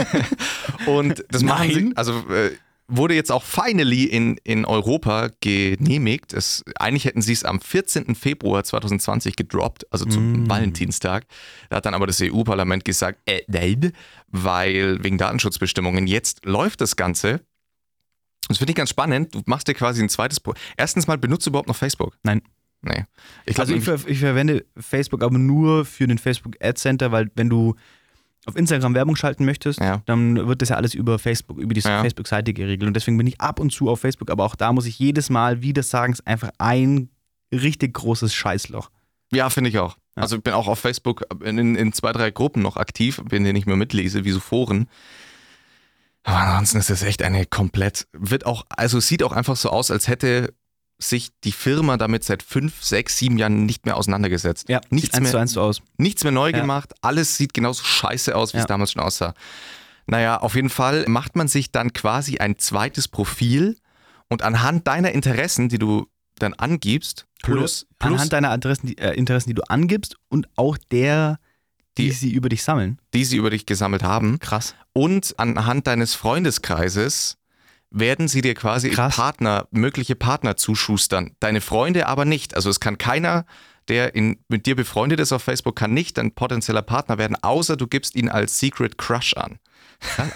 [0.87, 2.53] und das machen sie, also äh,
[2.88, 6.33] wurde jetzt auch finally in, in Europa genehmigt.
[6.33, 8.14] Es, eigentlich hätten sie es am 14.
[8.14, 10.49] Februar 2020 gedroppt, also zum Mm.
[10.51, 11.27] Valentinstag.
[11.69, 13.93] Da hat dann aber das EU-Parlament gesagt, äh, nein,
[14.29, 16.07] weil wegen Datenschutzbestimmungen.
[16.07, 17.43] Jetzt läuft das Ganze.
[18.49, 19.35] Das finde ich ganz spannend.
[19.35, 20.41] Du machst dir quasi ein zweites.
[20.41, 22.17] Pro Erstens mal, benutzt du überhaupt noch Facebook?
[22.23, 22.41] Nein.
[22.83, 23.05] Nee.
[23.45, 27.11] Ich glaub, Also ich, ver ich verwende Facebook aber nur für den Facebook Ad Center,
[27.12, 27.75] weil wenn du
[28.47, 30.01] auf Instagram Werbung schalten möchtest, Ja.
[30.07, 32.01] dann wird das ja alles über Facebook, über die Ja.
[32.03, 32.87] Facebook-Seite geregelt.
[32.87, 35.29] Und deswegen bin ich ab und zu auf Facebook, aber auch da muss ich jedes
[35.29, 37.11] Mal wieder sagen, es ist einfach ein
[37.53, 38.91] richtig großes Scheißloch.
[39.33, 39.97] Ja, finde ich auch.
[40.17, 40.23] Ja.
[40.23, 43.57] Also ich bin auch auf Facebook in, in zwei, drei Gruppen noch aktiv, in denen
[43.57, 44.88] ich mir mitlese, wie so Foren.
[46.23, 49.71] Aber ansonsten ist das echt eine komplett, wird auch, also es sieht auch einfach so
[49.71, 50.55] aus, als hätte
[51.01, 54.69] sich die Firma damit seit fünf, sechs, sieben Jahren nicht mehr auseinandergesetzt.
[54.69, 55.81] Ja, Nichts mehr- zu eins so aus.
[55.97, 56.61] Nichts mehr neu Ja.
[56.61, 58.67] gemach, alles sieht genauso scheiße aus, wie es Ja.
[58.69, 59.35] damals schon aussah.
[60.07, 63.77] Naja, auf jeden Fall macht man sich dann quasi ein zweites Profil
[64.29, 66.07] und anhand deiner Interessen, die du
[66.39, 70.79] dann angibst, plus, plus Anhand deiner Interessen die, äh, Interessen, die du angibst und auch
[70.91, 71.39] der,
[71.97, 72.99] die, Die- sie über dich sammeln.
[73.15, 74.75] die sie über dich gesammelt haben, Krass.
[74.93, 77.38] und anhand deines Freundeskreises
[77.90, 78.90] werden sie dir quasi.
[78.90, 81.33] Partner, mögliche Partner zuschustern.
[81.40, 82.55] Deine Freunde aber nicht.
[82.55, 83.46] Also es kann keiner,
[83.88, 87.77] der in, mit dir befreundet ist auf Facebook, kann nicht dein potenzieller Partner werden, außer
[87.77, 89.59] du gibst ihn als Secret Crush an.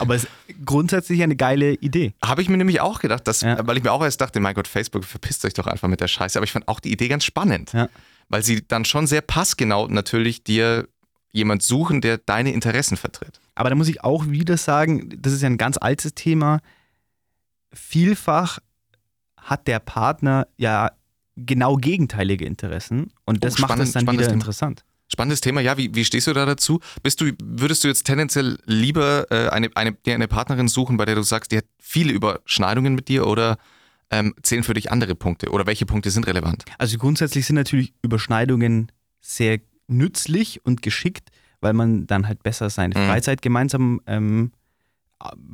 [0.01, 0.31] Aber es ist
[0.65, 2.15] grundsätzlich eine geile Idee.
[2.25, 3.65] Habe ich mir nämlich auch gedacht, dass, Ja.
[3.67, 6.09] weil ich mir auch erst dachte, mein Gott, Facebook, verpisst euch doch einfach mit der
[6.09, 6.39] Scheiße.
[6.39, 7.89] Aber ich fand auch die Idee ganz spannend, Ja.
[8.29, 10.89] weil sie dann schon sehr passgenau natürlich dir
[11.33, 13.39] jemand suchen, der deine Interessen vertritt.
[13.55, 16.59] Aber da muss ich auch wieder sagen, das ist ja ein ganz altes Thema.
[17.73, 18.59] Vielfach
[19.37, 20.93] hat der Partner ja
[21.37, 24.35] genau gegenteilige Interessen und das Oh, macht spannend- es dann wieder Thema.
[24.35, 24.85] interessant.
[25.09, 26.81] Spannendes Thema, ja, wie, wie stehst du da dazu?
[27.03, 31.17] Bist du, würdest du jetzt tendenziell lieber äh, eine, eine, eine Partnerin suchen, bei der
[31.17, 33.59] du sagst, die hat viele Überschneidungen mit dir oder
[34.11, 35.51] ähm, zählen für dich andere Punkte?
[35.51, 36.65] Oder welche Punkte sind relevant?
[36.79, 41.29] Also grundsätzlich sind natürlich Überschneidungen sehr nützlich und geschickt,
[41.61, 43.07] weil man dann halt besser seine Mhm.
[43.07, 44.53] Freizeit gemeinsam ähm,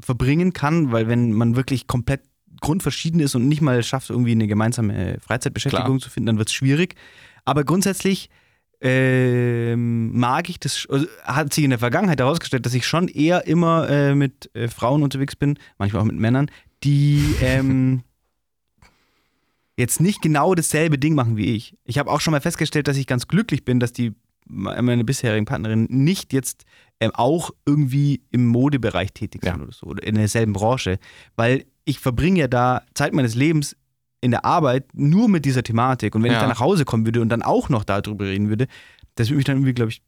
[0.01, 2.23] verbringen kann, weil wenn man wirklich komplett
[2.61, 5.99] grundverschieden ist und nicht mal schafft, irgendwie eine gemeinsame Freizeitbeschäftigung Klar.
[6.01, 6.95] zu finden, dann wird es schwierig.
[7.45, 8.31] Aber grundsätzlich
[8.81, 13.47] ähm, mag ich das, also hat sich in der Vergangenheit herausgestellt, dass ich schon eher
[13.47, 16.51] immer äh, mit äh, Frauen unterwegs bin, manchmal auch mit Männern,
[16.85, 18.03] die ähm,
[19.77, 21.77] jetzt nicht genau dasselbe Ding machen wie ich.
[21.85, 24.15] Ich habe auch schon mal festgestellt, dass ich ganz glücklich bin, dass die
[24.49, 26.65] meine bisherigen Partnerin nicht jetzt
[27.01, 29.63] ähm, auch irgendwie im Modebereich tätig sind Ja.
[29.63, 30.99] oder so oder in derselben Branche,
[31.37, 33.77] weil ich verbringe ja da Zeit meines Lebens
[34.21, 36.41] in der Arbeit nur mit dieser Thematik und wenn ich Ja.
[36.41, 38.67] dann nach Hause kommen würde und dann auch noch darüber reden würde,
[39.15, 40.03] das würde mich dann irgendwie, glaube ich,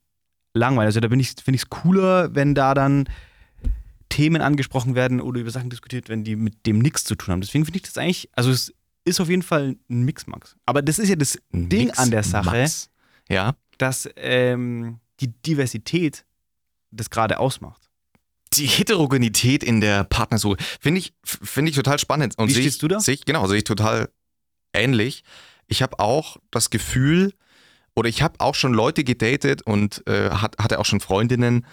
[0.52, 0.86] langweilen.
[0.86, 3.08] Also da bin ich, finde ich es cooler, wenn da dann
[4.08, 7.40] Themen angesprochen werden oder über Sachen diskutiert werden, die mit dem nichts zu tun haben.
[7.40, 8.72] Deswegen finde ich das eigentlich, also es
[9.04, 10.56] ist auf jeden Fall ein Mixmax.
[10.66, 12.90] Aber das ist ja das Ding an der Sache, Max.
[13.28, 13.54] Ja.
[13.80, 16.24] Dass ähm, die Diversität
[16.90, 17.88] das gerade ausmacht.
[18.54, 22.36] Die Heterogenität in der Partnersuche finde ich, finde ich total spannend.
[22.36, 22.98] Und Wie stehst ich, du da?
[23.06, 24.10] Ich, genau, sehe ich total
[24.72, 25.22] ähnlich.
[25.68, 27.32] Ich habe auch das Gefühl,
[27.94, 31.64] oder ich habe auch schon Leute gedatet und äh, hat, hatte auch schon Freundinnen,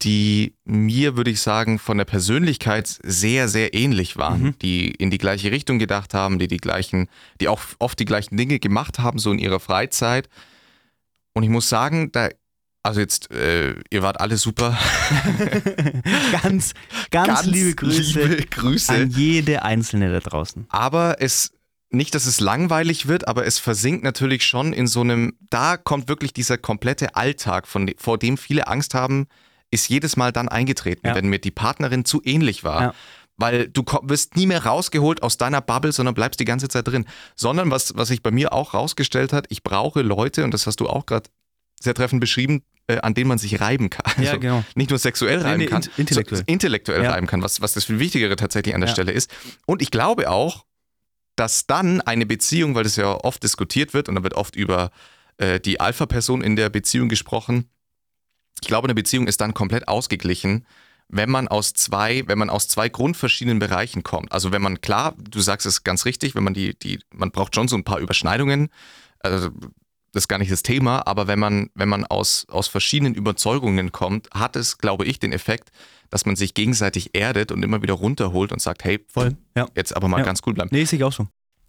[0.00, 4.58] die mir, würde ich sagen, von der Persönlichkeit sehr, sehr ähnlich waren, Mhm.
[4.60, 7.08] die in die gleiche Richtung gedacht haben, die die gleichen,
[7.40, 10.28] die auch oft die gleichen Dinge gemacht haben, so in ihrer Freizeit.
[11.34, 12.28] Und ich muss sagen, da,
[12.82, 14.78] also jetzt, äh, ihr wart alle super.
[16.42, 16.74] ganz,
[17.10, 18.92] ganz, liebe Grüße liebe Grüße.
[18.92, 20.66] an jede Einzelne da draußen.
[20.68, 21.52] aber es
[21.94, 26.08] nicht, dass es langweilig wird, aber es versinkt natürlich schon in so einem, da kommt
[26.08, 29.26] wirklich dieser komplette Alltag, von, vor dem viele Angst haben,
[29.70, 31.14] ist jedes Mal dann eingetreten, Ja.
[31.14, 32.80] wenn mir die Partnerin zu ähnlich war.
[32.80, 32.94] Ja.
[33.38, 37.06] Weil du wirst nie mehr rausgeholt aus deiner Bubble, sondern bleibst die ganze Zeit drin.
[37.34, 40.80] Sondern was, was sich bei mir auch rausgestellt hat, ich brauche Leute, und das hast
[40.80, 41.28] du auch gerade
[41.80, 44.04] sehr treffend beschrieben, äh, an denen man sich reiben kann.
[44.22, 44.64] Ja, Also genau.
[44.74, 46.38] Nicht nur sexuell reiben nee, kann, int- intellektuell.
[46.40, 47.10] so- intellektuell Ja.
[47.12, 48.94] reiben kann, was, was das viel Wichtigere tatsächlich an der Ja.
[48.94, 49.30] Stelle ist.
[49.66, 50.64] Und ich glaube auch,
[51.34, 54.90] dass dann eine Beziehung, weil das ja oft diskutiert wird und da wird oft über
[55.38, 57.68] äh, die Alpha-Person in der Beziehung gesprochen,
[58.60, 60.66] ich glaube, eine Beziehung ist dann komplett ausgeglichen,
[61.12, 64.32] wenn man aus zwei, wenn man aus zwei grundverschiedenen Bereichen kommt.
[64.32, 67.54] Also wenn man klar, du sagst es ganz richtig, wenn man die, die, man braucht
[67.54, 68.70] schon so ein paar Überschneidungen.
[69.20, 69.50] Also
[70.12, 73.92] das ist gar nicht das Thema, aber wenn man, wenn man aus, aus verschiedenen Überzeugungen
[73.92, 75.70] kommt, hat es, glaube ich, den Effekt,
[76.10, 79.36] dass man sich gegenseitig erdet und immer wieder runterholt und sagt, hey, Voll.
[79.56, 79.66] Ja.
[79.74, 80.24] jetzt aber mal Ja.
[80.24, 80.70] ganz cool bleiben.
[80.72, 81.28] Nee, sehe ich auch so.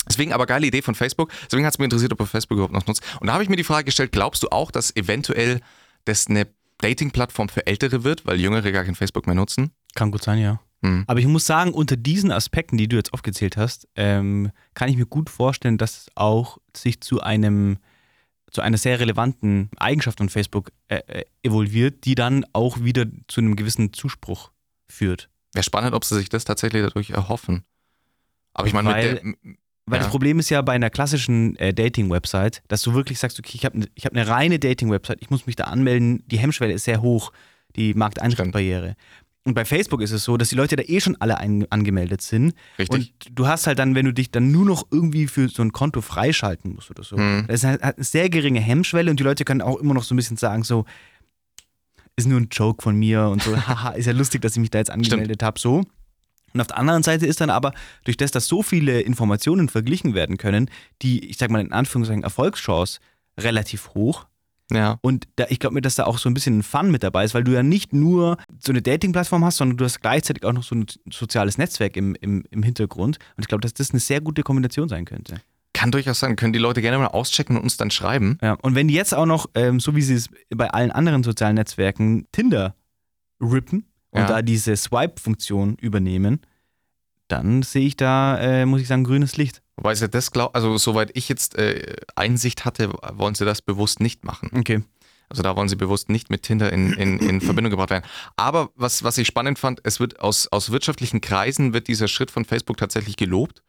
[0.10, 1.32] Deswegen aber geile Idee von Facebook.
[1.46, 3.02] Deswegen hat es mich interessiert, ob er Facebook überhaupt noch nutzt.
[3.22, 5.62] Und da habe ich mir die Frage gestellt, glaubst du auch, dass eventuell
[6.06, 6.48] das eine
[6.80, 9.72] Dating-Plattform für Ältere wird, weil Jüngere gar kein Facebook mehr nutzen?
[9.96, 10.60] Kann gut sein, ja.
[10.84, 11.06] Hm.
[11.08, 14.98] Aber ich muss sagen, unter diesen Aspekten, die du jetzt aufgezählt hast, ähm, kann ich
[14.98, 17.78] mir gut vorstellen, dass es auch sich zu einem
[18.52, 23.42] zu einer sehr relevanten Eigenschaft von Facebook äh, äh, evolviert, die dann auch wieder zu
[23.42, 24.52] einem gewissen Zuspruch
[24.88, 25.30] führt.
[25.54, 27.64] Wäre spannend, ob sie sich das tatsächlich dadurch erhoffen.
[28.54, 30.04] Aber ich meine, mit Weil- Ja.
[30.04, 33.66] das Problem ist ja bei einer klassischen äh, Dating-Website, dass du wirklich sagst, okay, ich
[33.66, 37.02] habe ich hab eine reine Dating-Website, ich muss mich da anmelden, die Hemmschwelle ist sehr
[37.02, 37.32] hoch,
[37.76, 38.96] die Markteintrittsbarriere.
[39.46, 42.22] Und bei Facebook ist es so, dass die Leute da eh schon alle ein, angemeldet
[42.22, 42.54] sind.
[42.80, 42.96] Richtig.
[43.30, 45.74] Und du hast halt dann, wenn du dich dann nur noch irgendwie für so ein
[45.74, 47.44] Konto freischalten musst oder so, Mhm.
[47.48, 50.04] das ist halt hat eine sehr geringe Hemmschwelle und die Leute können auch immer noch
[50.04, 50.86] so ein bisschen sagen, so,
[52.16, 54.70] ist nur ein Joke von mir und so, haha, ist ja lustig, dass ich mich
[54.70, 55.84] da jetzt angemeldet habe, so.
[56.54, 60.14] Und auf der anderen Seite ist dann aber, durch das, dass so viele Informationen verglichen
[60.14, 60.70] werden können,
[61.02, 63.00] die, ich sag mal in Anführungszeichen, Erfolgschance
[63.40, 64.26] relativ hoch,
[64.72, 64.98] Ja.
[65.02, 67.26] Und da, ich glaube mir, dass da auch so ein bisschen ein Fun mit dabei
[67.26, 70.54] ist, weil du ja nicht nur so eine Dating-Plattform hast, sondern du hast gleichzeitig auch
[70.54, 73.18] noch so ein soziales Netzwerk im, im, im Hintergrund.
[73.36, 75.42] Und ich glaube, dass das eine sehr gute Kombination sein könnte.
[75.74, 76.36] Kann durchaus sein.
[76.36, 78.38] Können die Leute gerne mal auschecken und uns dann schreiben.
[78.42, 81.24] Ja, und wenn die jetzt auch noch, ähm, so wie sie es bei allen anderen
[81.24, 82.76] sozialen Netzwerken, Tinder
[83.42, 84.28] rippen und Ja.
[84.28, 86.42] da diese Swipe-Funktion übernehmen,
[87.28, 89.62] dann sehe ich da, äh, muss ich sagen, grünes Licht.
[89.78, 94.00] Wobei sie das glaubt, also soweit ich jetzt äh, Einsicht hatte, wollen sie das bewusst
[94.00, 94.52] nicht machen.
[94.54, 94.84] Okay.
[95.30, 98.06] Also da wollen sie bewusst nicht mit Tinder in, in, in Verbindung gebracht werden.
[98.36, 102.30] Aber was, was ich spannend fand, es wird aus, aus wirtschaftlichen Kreisen wird dieser Schritt
[102.30, 103.64] von Facebook tatsächlich gelobt,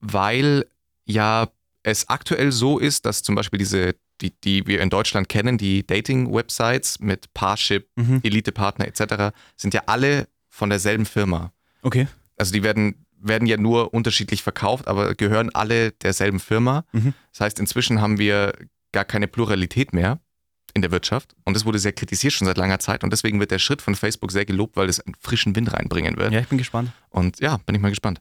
[0.00, 0.66] weil
[1.06, 1.48] ja
[1.82, 5.86] es aktuell so ist, dass zum Beispiel diese, die, die wir in Deutschland kennen, die
[5.86, 8.20] Dating-Websites mit Parship, Mhm.
[8.22, 11.52] Elite-Partner etc., sind ja alle von derselben Firma.
[11.82, 12.08] Okay.
[12.36, 16.84] Also die werden, werden ja nur unterschiedlich verkauft, aber gehören alle derselben Firma.
[16.92, 17.14] Mhm.
[17.32, 18.52] Das heißt, inzwischen haben wir
[18.92, 20.18] gar keine Pluralität mehr
[20.74, 21.34] in der Wirtschaft.
[21.44, 23.02] Und das wurde sehr kritisiert schon seit langer Zeit.
[23.02, 26.16] Und deswegen wird der Schritt von Facebook sehr gelobt, weil es einen frischen Wind reinbringen
[26.16, 26.32] wird.
[26.32, 26.92] Ja, ich bin gespannt.
[27.10, 28.20] Und ja, bin ich mal gespannt.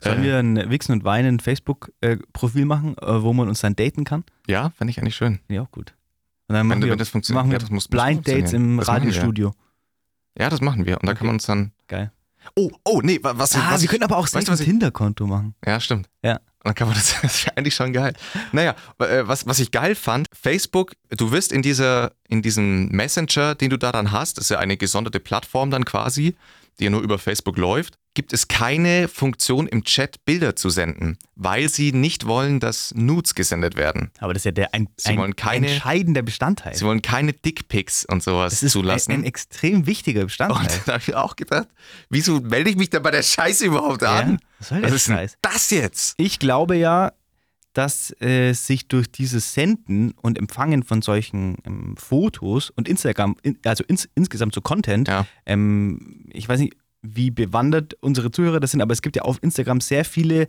[0.00, 4.04] Sollen Äh, wir ein Wichsen und Weinen Facebook-Profil machen, äh, wo man uns dann daten
[4.04, 4.24] kann?
[4.46, 5.40] Ja, fände ich eigentlich schön.
[5.48, 5.94] Ja, auch gut.
[6.48, 7.42] Und dann Wenn, machen wir, wenn das funktioniert.
[7.42, 8.88] machen wir ja, das muss, Blind Dates im Das.
[8.88, 9.54] Radiostudio.
[10.38, 10.96] Ja, das machen wir.
[11.00, 11.18] Und da Okay.
[11.18, 11.72] kann man uns dann.
[11.88, 12.12] Geil.
[12.56, 14.52] Oh, oh, nee, wa- was, Ah, was wir ich, können aber auch weißt safe du,
[14.52, 15.54] ein Tinder-Konto machen.
[15.66, 16.08] Ja, stimmt.
[16.22, 16.36] Ja.
[16.36, 18.14] Und dann kann man das, das wäre eigentlich schon geil.
[18.52, 23.54] Naja, äh, was, was ich geil fand, Facebook, du wirst in dieser, in diesem Messenger,
[23.56, 26.36] den du da dann hast, das ist ja eine gesonderte Plattform dann quasi,
[26.78, 31.18] die ja nur über Facebook läuft, gibt es keine Funktion im Chat Bilder zu senden,
[31.36, 34.10] weil sie nicht wollen, dass Nudes gesendet werden.
[34.18, 36.74] Aber das ist ja der ein, Sie ein keine- entscheidender Bestandteil.
[36.74, 39.12] Sie wollen keine Dickpics und sowas das ist zulassen.
[39.12, 40.62] ein, ein extrem wichtiger Bestandteil.
[40.66, 41.68] und da habe ich auch gedacht,
[42.10, 44.40] wieso melde ich mich denn bei der Scheiße überhaupt Ja, an?
[44.58, 45.36] was soll Was der ist denn Scheiß?
[45.42, 46.14] das jetzt?
[46.16, 47.12] Ich glaube ja,
[47.78, 53.56] dass äh, sich durch dieses Senden und Empfangen von solchen ähm, Fotos und Instagram, in,
[53.64, 55.26] also ins, insgesamt so Content, Ja.
[55.46, 59.40] ähm, ich weiß nicht, wie bewandert unsere Zuhörer das sind, aber es gibt ja auf
[59.42, 60.48] Instagram sehr viele,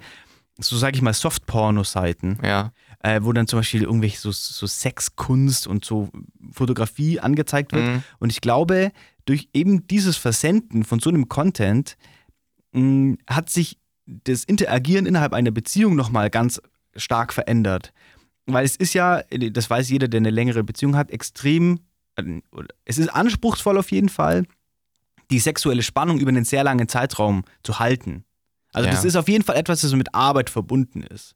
[0.59, 2.71] so sage ich mal, Soft-Porno-Seiten, Ja,
[3.03, 6.09] äh, wo dann zum Beispiel irgendwelche so, so Sexkunst und so
[6.51, 7.85] Fotografie angezeigt wird.
[7.85, 8.03] Mhm.
[8.17, 8.91] Und ich glaube,
[9.25, 11.95] durch eben dieses Versenden von so einem Content
[12.73, 16.59] mh, hat sich das Interagieren innerhalb einer Beziehung nochmal ganz
[16.99, 17.93] stark verändert.
[18.45, 21.79] Weil es ist ja, das weiß jeder, der eine längere Beziehung hat, extrem,
[22.15, 22.23] äh,
[22.85, 24.45] es ist anspruchsvoll auf jeden Fall,
[25.31, 28.23] die sexuelle Spannung über einen sehr langen Zeitraum zu halten.
[28.73, 28.93] Also Ja.
[28.95, 31.35] das ist auf jeden Fall etwas, das mit Arbeit verbunden ist.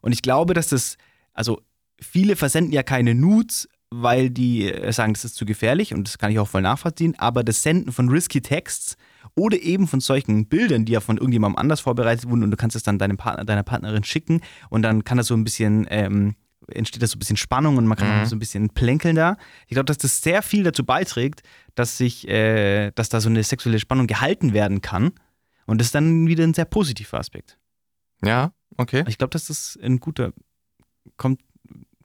[0.00, 0.96] Und ich glaube, dass das,
[1.34, 1.60] also
[2.00, 6.16] viele versenden ja keine Nudes, weil die äh, sagen, das ist zu gefährlich und das
[6.16, 8.96] kann ich auch voll nachvollziehen, aber das Senden von risky Texts
[9.34, 12.76] oder eben von solchen Bildern, die ja von irgendjemandem anders vorbereitet wurden und du kannst
[12.76, 16.34] es dann deinem Partner, deiner Partnerin schicken und dann kann das so ein bisschen, ähm,
[16.72, 18.22] entsteht da so ein bisschen Spannung und man kann Mhm.
[18.22, 19.36] auch so ein bisschen plänkeln da.
[19.66, 21.42] Ich glaube, dass das sehr viel dazu beiträgt,
[21.74, 25.12] dass sich, äh, dass da so eine sexuelle Spannung gehalten werden kann
[25.66, 27.58] und das ist dann wieder ein sehr positiver Aspekt.
[28.24, 29.04] ja, okay.
[29.08, 30.32] Ich glaube, dass das ein guter,
[31.16, 31.40] kommt,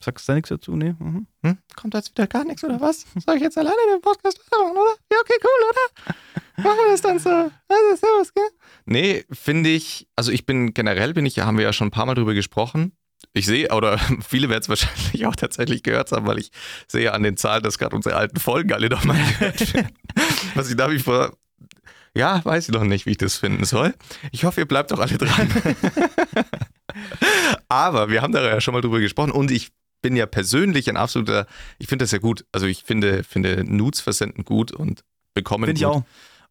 [0.05, 0.75] sagst du da nichts dazu?
[0.75, 0.95] Nee?
[0.97, 1.27] Mhm.
[1.43, 1.57] Hm?
[1.75, 3.05] Kommt jetzt wieder gar nichts oder was?
[3.25, 4.95] Soll ich jetzt alleine den Podcast machen, oder?
[5.11, 6.63] Ja, okay, cool, oder?
[6.63, 7.29] Machen wir das dann so.
[7.29, 8.49] Also, servus, gell?
[8.85, 12.05] Nee, finde ich, also ich bin generell, bin ich, haben wir ja schon ein paar
[12.05, 12.93] Mal drüber gesprochen.
[13.33, 16.51] Ich sehe, oder viele werden es wahrscheinlich auch tatsächlich gehört haben, weil ich
[16.87, 19.95] sehe an den Zahlen, dass gerade unsere alten Folgen alle nochmal gehört werden.
[20.55, 21.35] Was ich nach wie vor,
[22.15, 23.93] ja, weiß ich noch nicht, wie ich das finden soll.
[24.31, 25.49] Ich hoffe, ihr bleibt doch alle dran.
[27.67, 29.71] Aber wir haben da ja schon mal drüber gesprochen und ich
[30.05, 31.47] bin ja persönlich ein absoluter,
[31.79, 32.45] ich finde das ja gut.
[32.51, 35.95] Also ich finde, finde Nudes versenden gut und bekommen Finde ich gut.
[35.95, 36.03] auch.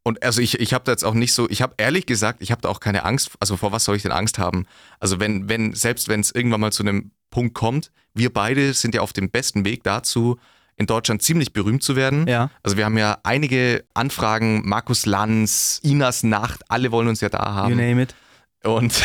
[0.03, 2.51] Und also ich, ich habe da jetzt auch nicht so, ich habe ehrlich gesagt, ich
[2.51, 3.31] habe da auch keine Angst.
[3.38, 4.67] Also vor was soll ich denn Angst haben?
[4.99, 8.93] Also wenn, wenn, selbst wenn es irgendwann mal zu einem Punkt kommt, wir beide sind
[8.97, 10.37] ja auf dem besten Weg dazu,
[10.75, 12.27] in Deutschland ziemlich berühmt zu werden.
[12.27, 12.51] Ja.
[12.64, 17.38] Also wir haben ja einige Anfragen, Markus Lanz, Inas Nacht, alle wollen uns ja da
[17.38, 17.77] You haben.
[17.77, 18.17] name it.
[18.64, 19.01] Und,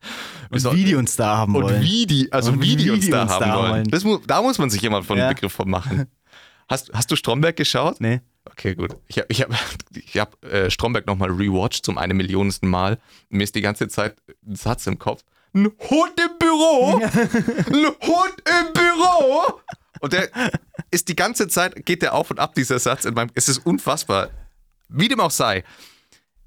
[0.50, 1.82] Und wie die uns da haben und wollen.
[1.82, 3.70] wie die, also Und wie die wie uns die da uns haben da wollen.
[3.70, 3.84] wollen.
[3.90, 5.26] Das da muss man sich jemand von Ja.
[5.26, 6.06] einem Begriff von machen.
[6.68, 8.00] Hast, hast du Stromberg geschaut?
[8.00, 8.20] Nee.
[8.44, 8.96] Okay, gut.
[9.08, 9.50] Ich habe ich hab,
[9.94, 12.98] ich hab, äh, Stromberg nochmal rewatcht zum eine Millionensten Mal.
[13.28, 15.24] Mir ist die ganze Zeit ein Satz im Kopf.
[15.52, 16.96] Ein Hund im Büro!
[17.02, 19.60] ein Hund im Büro!
[19.98, 20.28] Und der
[20.92, 23.30] ist die ganze Zeit, geht der auf und ab, dieser Satz in meinem.
[23.34, 24.30] Es ist unfassbar.
[24.88, 25.64] Wie dem auch sei.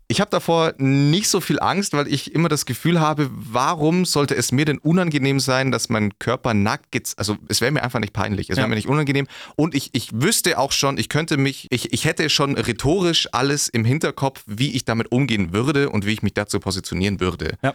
[0.09, 4.35] Ich habe davor nicht so viel Angst, weil ich immer das Gefühl habe, warum sollte
[4.35, 7.13] es mir denn unangenehm sein, dass mein Körper nackt geht?
[7.17, 8.69] Also es wäre mir einfach nicht peinlich, es wäre Ja.
[8.69, 9.27] mir nicht unangenehm.
[9.55, 13.69] Und ich, ich wüsste auch schon, ich könnte mich, ich, ich hätte schon rhetorisch alles
[13.69, 17.57] im Hinterkopf, wie ich damit umgehen würde und wie ich mich dazu positionieren würde.
[17.63, 17.73] Ja.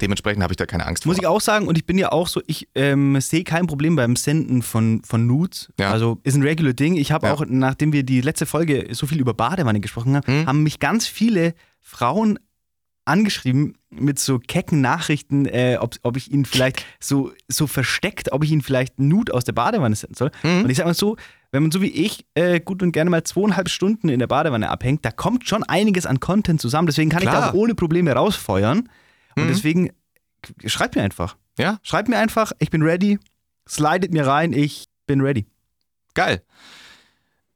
[0.00, 1.22] Dementsprechend habe ich da keine Angst Muss vor.
[1.22, 4.16] ich auch sagen, und ich bin ja auch so, ich ähm, sehe kein Problem beim
[4.16, 5.72] Senden von, von Nudes.
[5.78, 5.90] Ja.
[5.92, 6.96] Also ist ein regular Ding.
[6.96, 7.34] Ich habe Ja.
[7.34, 10.46] auch, nachdem wir die letzte Folge so viel über Badewanne gesprochen haben, Hm.
[10.46, 12.38] haben mich ganz viele Frauen
[13.06, 18.42] angeschrieben mit so kecken Nachrichten, äh, ob, ob ich ihnen vielleicht so, so versteckt, ob
[18.44, 20.30] ich ihnen vielleicht Nude aus der Badewanne senden soll.
[20.42, 20.64] Mhm.
[20.64, 21.16] Und ich sag mal so,
[21.52, 24.70] wenn man so wie ich äh, gut und gerne mal zweieinhalb Stunden in der Badewanne
[24.70, 26.86] abhängt, da kommt schon einiges an Content zusammen.
[26.86, 27.42] Deswegen kann ich Klar.
[27.42, 28.88] da auch ohne Probleme rausfeuern.
[29.36, 29.48] Und Mhm.
[29.48, 29.90] deswegen
[30.66, 31.36] schreibt mir einfach.
[31.58, 33.18] Ja, Schreibt mir einfach, ich bin ready.
[33.68, 35.46] Slidet mir rein, ich bin ready.
[36.14, 36.42] geil.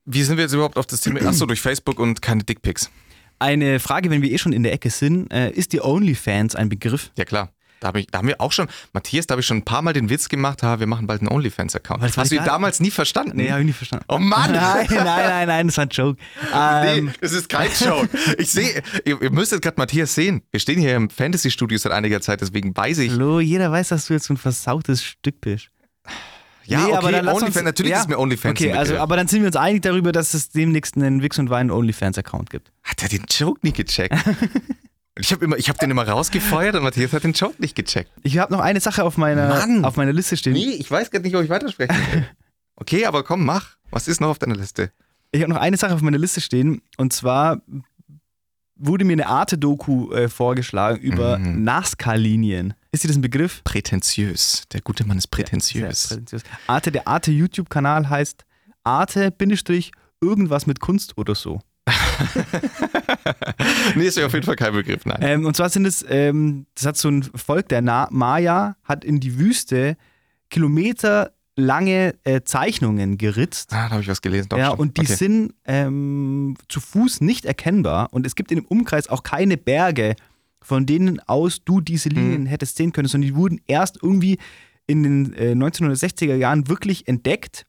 [0.04, 1.20] Wie sind wir jetzt überhaupt auf das Thema?
[1.26, 2.90] Achso, durch Facebook und keine Dickpics.
[3.38, 6.68] Eine Frage, wenn wir eh schon in der Ecke sind, äh, ist die OnlyFans ein
[6.70, 7.12] Begriff?
[7.16, 7.52] Ja, klar.
[7.80, 9.82] Da, hab ich, da haben wir auch schon, Matthias, da habe ich schon ein paar
[9.82, 12.02] Mal den Witz gemacht, ha, wir machen bald einen OnlyFans-Account.
[12.16, 13.36] Hast du ihn damals nie verstanden?
[13.36, 14.04] Nee, habe ich nicht verstanden.
[14.08, 14.52] Oh Mann!
[14.52, 16.20] Nein, nein, nein, nein, das war ein Joke.
[16.54, 18.08] Ähm, Nee, das ist kein Joke.
[18.38, 20.42] Ich sehe, ihr, ihr müsstet gerade Matthias sehen.
[20.50, 23.12] Wir stehen hier im Fantasy-Studio seit einiger Zeit, deswegen weiß ich.
[23.12, 25.68] Hallo, jeder weiß, dass du jetzt so ein versautes Stück bist.
[26.64, 28.00] Ja, Nee, okay, aber dann lass OnlyFans, uns- natürlich ja.
[28.00, 30.96] ist mir OnlyFans Okay, also, aber dann sind wir uns einig darüber, dass es demnächst
[30.96, 32.70] einen Wix und Wein OnlyFans-Account gibt.
[32.82, 34.14] Hat er den Joke nie gecheckt?
[35.18, 38.10] ich habe hab den immer rausgefeuert und Matthias hat den Joke nicht gecheckt.
[38.22, 39.84] Ich habe noch eine Sache auf meiner, Mann.
[39.84, 40.52] auf meiner Liste stehen.
[40.54, 42.28] Nee, ich weiß gerade nicht, ob ich weitersprechen will.
[42.80, 43.70] Okay, aber komm, mach.
[43.90, 44.92] Was ist noch auf deiner Liste?
[45.32, 47.60] Ich habe noch eine Sache auf meiner Liste stehen und zwar
[48.76, 51.64] wurde mir eine Arte-Doku äh, vorgeschlagen über Mhm.
[51.64, 52.74] NASCAR-Linien.
[52.92, 53.64] Ist dir das ein Begriff?
[53.64, 54.62] Prätentiös.
[54.72, 56.06] Der gute Mann ist prätentiös.
[56.06, 56.42] prätentiös.
[56.68, 58.44] Arte, der Arte YouTube-Kanal heißt
[58.84, 61.60] Arte Bindestrich irgendwas mit Kunst oder so.
[63.96, 65.18] nee, ist ja auf jeden Fall kein Begriff, nein.
[65.20, 69.04] Ähm, und zwar sind es, ähm, das hat so ein Volk, der Na Maya, hat
[69.04, 69.96] in die Wüste
[70.50, 73.72] kilometerlange äh, Zeichnungen geritzt.
[73.72, 74.48] ah, da habe ich was gelesen.
[74.50, 74.80] Doch, ja, stimmt.
[74.80, 75.14] und die okay.
[75.14, 80.14] sind ähm, zu Fuß nicht erkennbar und es gibt in dem Umkreis auch keine Berge,
[80.60, 82.46] von denen aus du diese Linien Mhm.
[82.46, 84.38] hättest sehen können, sondern die wurden erst irgendwie
[84.86, 87.66] in den äh, 1960er Jahren wirklich entdeckt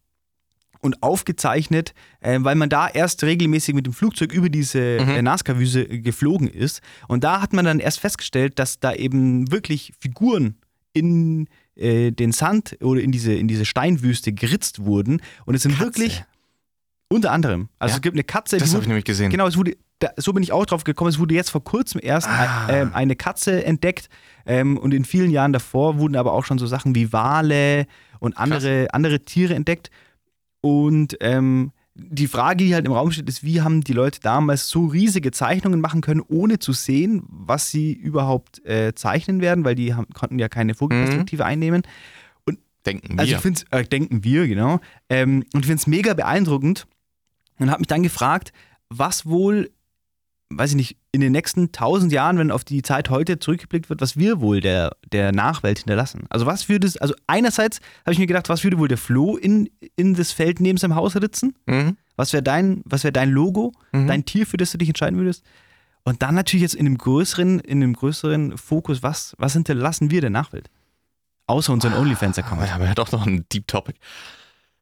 [0.81, 5.09] und aufgezeichnet, äh, weil man da erst regelmäßig mit dem Flugzeug über diese Mhm.
[5.09, 6.81] äh, Nazca-Wüste äh, geflogen ist.
[7.07, 10.55] Und da hat man dann erst festgestellt, dass da eben wirklich Figuren
[10.93, 15.21] in äh, den Sand oder in diese, in diese Steinwüste geritzt wurden.
[15.45, 15.85] Und es sind Katze.
[15.85, 16.23] wirklich
[17.09, 17.69] unter anderem.
[17.79, 19.31] Also Ja, es gibt eine Katze, Das habe ich nämlich gesehen.
[19.31, 21.99] genau, es wurde, da, so bin ich auch drauf gekommen, es wurde jetzt vor kurzem
[22.03, 22.67] erst Ah.
[22.67, 24.09] ein, ähm, eine Katze entdeckt
[24.45, 27.87] ähm, und in vielen Jahren davor wurden aber auch schon so Sachen wie Wale
[28.19, 29.89] und andere, andere Tiere entdeckt.
[30.61, 34.69] Und ähm, die Frage, die halt im Raum steht, ist, wie haben die Leute damals
[34.69, 39.75] so riesige Zeichnungen machen können, ohne zu sehen, was sie überhaupt äh, zeichnen werden, weil
[39.75, 41.83] die haben, konnten ja keine Vogelperspektive einnehmen.
[42.85, 43.19] Denken wir.
[43.19, 44.79] Also ich finde es, äh, denken wir, genau.
[45.09, 46.87] Ähm, und ich finde es mega beeindruckend
[47.59, 48.53] und habe mich dann gefragt,
[48.89, 49.69] was wohl,
[50.51, 54.01] weiß ich nicht, in den nächsten tausend Jahren, wenn auf die Zeit heute zurückgeblickt wird,
[54.01, 56.23] was wir wohl der, der Nachwelt hinterlassen.
[56.29, 59.37] Also was würde es, also einerseits habe ich mir gedacht, was würde wohl der Flo
[59.37, 61.55] in, in das Feld neben seinem Haus ritzen?
[61.65, 61.97] mhm.
[62.15, 64.07] Was wäre dein, was wäre dein Logo, Mhm.
[64.07, 65.43] dein Tier, für das du dich entscheiden würdest?
[66.03, 70.19] Und dann natürlich jetzt in dem größeren, in dem größeren Fokus, was, was hinterlassen wir
[70.21, 70.69] der Nachwelt?
[71.47, 72.61] Außer unseren OnlyFans-Account.
[72.61, 73.97] Aber, aber ja doch noch ein Deep Topic.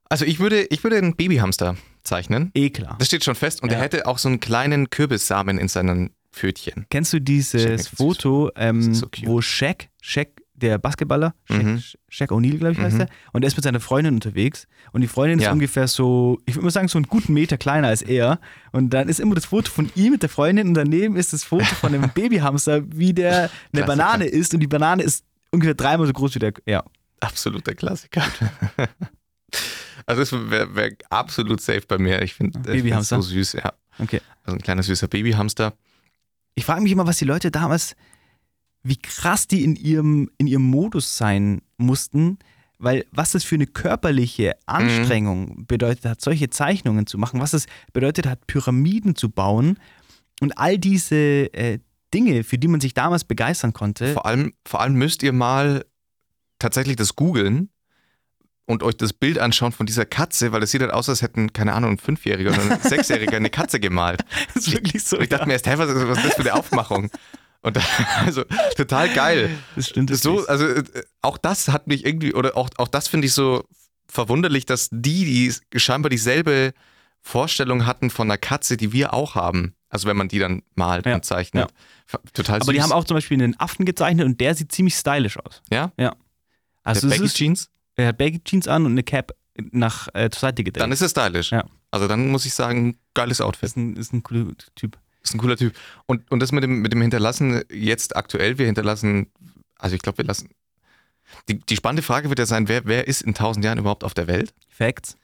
[0.10, 1.76] Also ich würde, ich würde einen Babyhamster
[2.08, 2.52] zeichnen.
[2.56, 2.96] Eh klar.
[3.00, 3.62] Das steht schon fest.
[3.62, 3.78] Und Ja.
[3.78, 6.86] er hätte auch so einen kleinen Kürbissamen in seinen Pfötchen.
[6.90, 7.90] Kennst du dieses ist.
[7.90, 11.84] Foto, ähm, ist so wo Shaq, Shaq, der Basketballer, Shaq, Mhm.
[12.10, 13.02] Shaq O'Neal, glaube ich, heißt Mhm.
[13.02, 15.50] er, und er ist mit seiner Freundin unterwegs und die Freundin Ja.
[15.50, 18.40] ist ungefähr so, ich würde mal sagen, so einen guten Meter kleiner als er
[18.72, 21.44] und dann ist immer das Foto von ihm mit der Freundin und daneben ist das
[21.44, 23.50] Foto von einem Babyhamster, wie der eine
[23.84, 23.86] Klassiker.
[23.86, 26.84] Banane isst und die Banane ist ungefähr dreimal so groß wie der, ja.
[27.20, 28.24] Absoluter Klassiker.
[30.08, 32.22] also das wäre wär absolut safe bei mir.
[32.22, 33.18] Ich finde find Babyhamster?
[33.18, 33.74] so süß, ja.
[34.00, 34.22] Okay.
[34.44, 35.74] Also ein kleiner süßer Babyhamster.
[36.56, 37.96] Ich frage mich immer, was die Leute damals,
[38.84, 42.40] wie krass die in ihrem, in ihrem Modus sein mussten,
[42.80, 47.66] weil was das für eine körperliche Anstrengung bedeutet hat, solche Zeichnungen zu machen, was es
[47.92, 49.78] bedeutet hat, Pyramiden zu bauen
[50.40, 51.80] und all diese äh,
[52.14, 54.14] Dinge, für die man sich damals begeistern konnte.
[54.14, 55.86] Vor allem, vor allem müsst ihr mal
[56.60, 57.70] tatsächlich das googeln
[58.68, 61.52] und euch das Bild anschauen von dieser Katze, weil es sieht halt aus, als hätten,
[61.54, 64.24] keine Ahnung, ein Fünfjähriger oder ein Sechsjähriger eine Katze gemalt.
[64.54, 65.16] Das ist wirklich so.
[65.18, 67.10] Und ich dachte mir erst, hä, was, was ist das für eine Aufmachung?
[67.62, 67.80] Und
[68.26, 68.44] also
[68.76, 69.50] total geil.
[69.76, 70.10] das stimmt.
[70.12, 70.84] Das so, also äh,
[71.22, 73.64] auch das hat mich irgendwie, oder auch, auch das finde ich so
[74.08, 75.26] verwunderlich, dass die,
[75.72, 76.74] die scheinbar dieselbe
[77.22, 79.74] Vorstellung hatten von einer Katze, die wir auch haben.
[79.90, 81.72] Also wenn man die dann malt Ja, und zeichnet.
[82.08, 82.74] F- Total Aber süß.
[82.74, 85.62] die haben auch zum Beispiel einen Affen gezeichnet und der sieht ziemlich stylisch aus.
[85.72, 85.92] ja?
[86.84, 89.34] Also der es Baggy ist, Jeans, er hat Baggy Jeans an und eine Cap
[89.72, 90.82] nach äh, zur Seite gedreht.
[90.82, 91.52] dann ist er stylisch.
[91.52, 91.66] Ja.
[91.92, 93.70] Also dann muss ich sagen, geiles Outfit.
[93.70, 94.98] ist ein, ist ein cooler Typ.
[95.24, 95.74] Ist ein cooler Typ.
[96.06, 99.32] Und, und das mit dem, mit dem Hinterlassen, jetzt aktuell, wir hinterlassen
[99.80, 100.50] also ich glaube, wir lassen.
[101.50, 104.14] Die, die spannende Frage wird ja sein, wer, wer ist in tausend Jahren überhaupt auf
[104.14, 104.54] der Welt?
[104.70, 105.18] Facts.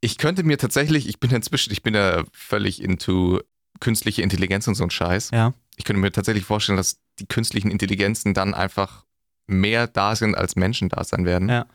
[0.00, 3.40] Ich könnte mir tatsächlich, ich bin inzwischen, ich bin ja völlig into
[3.80, 5.30] künstliche Intelligenz und so ein Scheiß.
[5.32, 5.54] Ja.
[5.76, 9.04] Ich könnte mir tatsächlich vorstellen, dass die künstlichen Intelligenzen dann einfach
[9.46, 11.48] mehr da sind, als Menschen da sein werden.
[11.48, 11.66] Ja.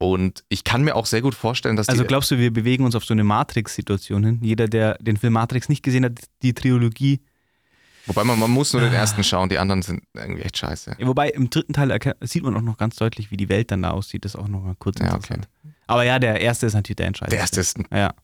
[0.00, 2.94] Und ich kann mir auch sehr gut vorstellen, dass Also glaubst du, wir bewegen uns
[2.94, 4.38] auf so eine Matrix-Situation hin?
[4.42, 7.20] Jeder, der den Film Matrix nicht gesehen hat, die Trilogie.
[8.06, 8.96] wobei man, man muss nur den Ah.
[8.98, 10.96] ersten schauen, die anderen sind irgendwie echt scheiße.
[10.98, 13.82] Ja, Wobei im dritten Teil sieht man auch noch ganz deutlich, wie die Welt dann
[13.82, 14.24] da aussieht.
[14.24, 15.48] Das ist auch noch mal kurz Ja, interessant.
[15.88, 17.34] Aber ja, der erste ist natürlich der entscheidende.
[17.34, 18.14] Der erste ist ein Ja.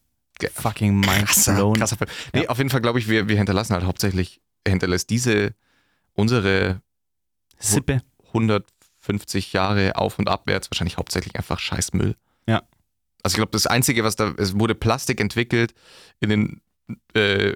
[0.55, 1.75] Fucking mind krasser, blown.
[1.75, 2.11] krasser Film.
[2.33, 2.49] Nee, Ja.
[2.51, 5.55] auf jeden Fall glaube ich, wir, wir hinterlassen halt hauptsächlich, hinterlässt diese,
[6.12, 6.81] unsere
[7.59, 8.01] Sippe.
[9.05, 12.17] 150 Jahre auf und abwärts wahrscheinlich hauptsächlich einfach Scheißmüll.
[12.47, 12.63] Ja.
[13.23, 15.75] Also ich glaube, das Einzige, was da, es wurde Plastik entwickelt
[16.21, 16.61] in den
[17.15, 17.55] äh,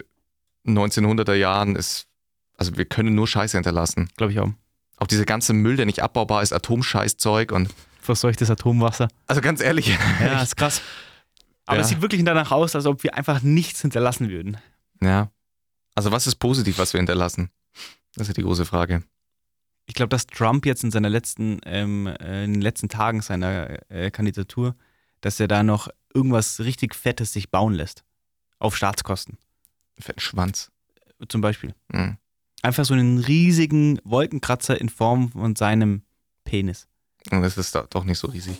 [0.66, 2.07] 1900er Jahren, ist,
[2.57, 4.09] also wir können nur Scheiße hinterlassen.
[4.16, 4.51] Glaube ich auch.
[4.99, 7.68] Auch dieser ganze Müll, der nicht abbaubar ist, Atomscheißzeug und,
[8.01, 9.09] Verseuchtes Atomwasser.
[9.26, 10.80] also ganz ehrlich, Ja, ist krass.
[11.66, 11.82] Aber Ja.
[11.82, 14.57] es sieht wirklich danach aus, als ob wir einfach nichts hinterlassen würden.
[15.01, 15.30] ja.
[15.94, 17.51] Also was ist positiv, was wir hinterlassen?
[18.14, 19.03] Das ist die große Frage.
[19.89, 23.91] Ich glaube, dass Trump jetzt in seiner letzten, ähm, äh, in den letzten Tagen seiner
[23.91, 24.76] äh, Kandidatur,
[25.22, 28.05] dass er da noch irgendwas richtig Fettes sich bauen lässt.
[28.59, 29.39] Auf Staatskosten.
[29.99, 30.70] Fetten Schwanz.
[31.28, 31.74] Zum Beispiel.
[31.91, 32.18] Mhm.
[32.62, 36.03] Einfach so einen riesigen Wolkenkratzer in Form von seinem
[36.45, 36.86] Penis.
[37.30, 38.59] Und das ist doch- doch nicht so riesig.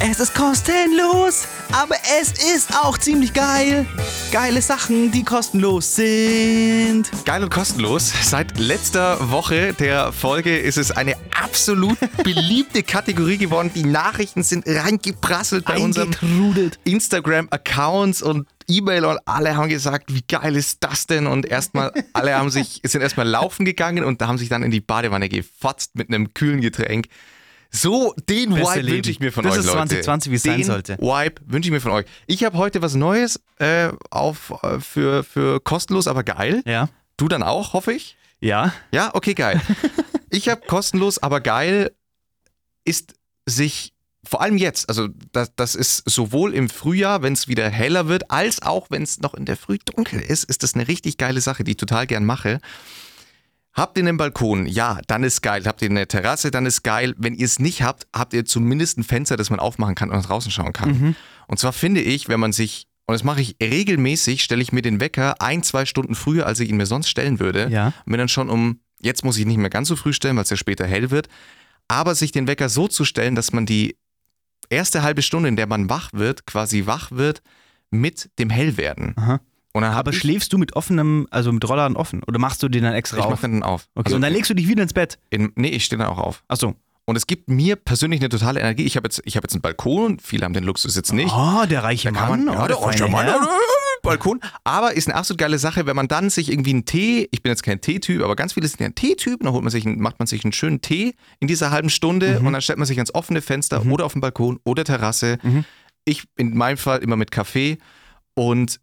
[0.00, 3.86] Es ist kostenlos, aber es ist auch ziemlich geil.
[4.32, 7.10] Geile Sachen, die kostenlos sind.
[7.24, 8.12] Geil und kostenlos.
[8.22, 13.70] Seit letzter Woche der Folge ist es eine absolut beliebte Kategorie geworden.
[13.74, 16.80] Die Nachrichten sind reingeprasselt bei unserem Eingetrudelt.
[16.84, 21.26] Instagram-Accounts und E-Mail und alle haben gesagt, wie geil ist das denn?
[21.26, 24.70] Und erstmal, alle haben sich, sind erstmal laufen gegangen und da haben sich dann in
[24.70, 27.06] die Badewanne gefotzt mit einem kühlen Getränk.
[27.74, 29.88] So, den Beste Vibe wünsche ich mir von Das euch, ist Leute.
[29.88, 30.96] 2020, wie es sein sollte.
[30.98, 32.06] Vibe wünsche ich mir von euch.
[32.28, 36.62] Ich habe heute was Neues äh, auf, äh, für, für kostenlos, aber geil.
[36.66, 36.88] Ja.
[37.16, 38.16] Du dann auch, hoffe ich.
[38.38, 38.72] Ja.
[38.92, 39.60] Ja, okay, geil.
[40.30, 41.90] ich habe kostenlos, aber geil
[42.84, 43.14] ist
[43.44, 48.08] sich vor allem jetzt, also das, das ist sowohl im Frühjahr, wenn es wieder heller
[48.08, 51.18] wird, als auch wenn es noch in der Früh dunkel ist, ist das eine richtig
[51.18, 52.60] geile Sache, die ich total gern mache.
[53.74, 54.66] Habt ihr einen Balkon?
[54.66, 55.64] Ja, dann ist geil.
[55.66, 56.52] Habt ihr eine Terrasse?
[56.52, 57.12] Dann ist geil.
[57.18, 60.16] Wenn ihr es nicht habt, habt ihr zumindest ein Fenster, das man aufmachen kann und
[60.16, 61.16] nach draußen schauen kann.
[61.48, 64.82] Und zwar finde ich, wenn man sich, und das mache ich regelmäßig, stelle ich mir
[64.82, 67.68] den Wecker ein, zwei Stunden früher, als ich ihn mir sonst stellen würde.
[67.68, 67.88] Ja.
[67.88, 70.44] Und bin dann schon um, jetzt muss ich nicht mehr ganz so früh stellen, weil
[70.44, 71.28] es ja später hell wird,
[71.88, 73.96] aber sich den Wecker so zu stellen, dass man die
[74.70, 77.42] erste halbe Stunde, in der man wach wird, quasi wach wird
[77.90, 79.14] mit dem Hellwerden.
[79.16, 79.40] Aha.
[79.74, 82.22] Und dann hab Aber ich, schläfst du mit offenem, also mit Rollladen offen?
[82.28, 83.40] Oder machst du den dann extra ich mach auf?
[83.40, 83.88] den dann auf.
[83.96, 85.18] Okay, Also und dann legst du dich wieder ins Bett.
[85.30, 86.44] in, nee, ich stehe dann auch auf.
[86.48, 86.74] Achso.
[87.06, 88.84] Und es gibt mir persönlich eine totale Energie.
[88.84, 91.34] Ich habe jetzt, ich hab jetzt einen Balkon, viele haben den Luxus jetzt nicht.
[91.36, 92.44] Oh, der reiche Da Mann.
[92.46, 93.40] man, ja, oh, der feine reiche Mann, Herr.
[94.02, 94.40] Balkon.
[94.64, 97.50] Aber ist eine absolut geile Sache, wenn man dann sich irgendwie einen Tee, ich bin
[97.50, 100.00] jetzt kein Teetyp, aber ganz viele sind ja ein Teetyp, dann holt man sich, einen-
[100.00, 102.46] macht man sich einen schönen Tee in dieser halben Stunde Mhm.
[102.46, 105.38] und dann stellt man sich ans offene Fenster oder auf den Balkon oder Terrasse.
[105.42, 105.64] Mhm.
[106.04, 107.78] Ich in meinem Fall immer mit Kaffee
[108.34, 108.80] und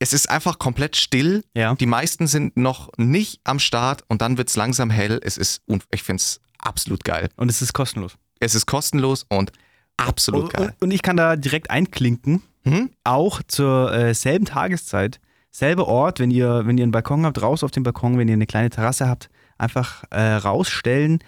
[0.00, 1.44] es ist einfach komplett still.
[1.54, 1.74] Ja.
[1.76, 5.20] Die meisten sind noch nicht am Start und dann wird es langsam hell.
[5.22, 7.28] Es ist, ich finde es absolut geil.
[7.36, 8.16] Und es ist kostenlos.
[8.40, 9.52] Es ist kostenlos und
[9.98, 10.62] absolut und, geil.
[10.66, 12.90] und, und ich kann da direkt einklinken, Mhm.
[13.04, 15.18] auch zur äh, selben Tageszeit,
[15.50, 18.34] selber Ort, wenn ihr, wenn ihr einen Balkon habt, raus auf den Balkon, wenn ihr
[18.34, 21.20] eine kleine Terrasse habt, einfach äh, rausstellen,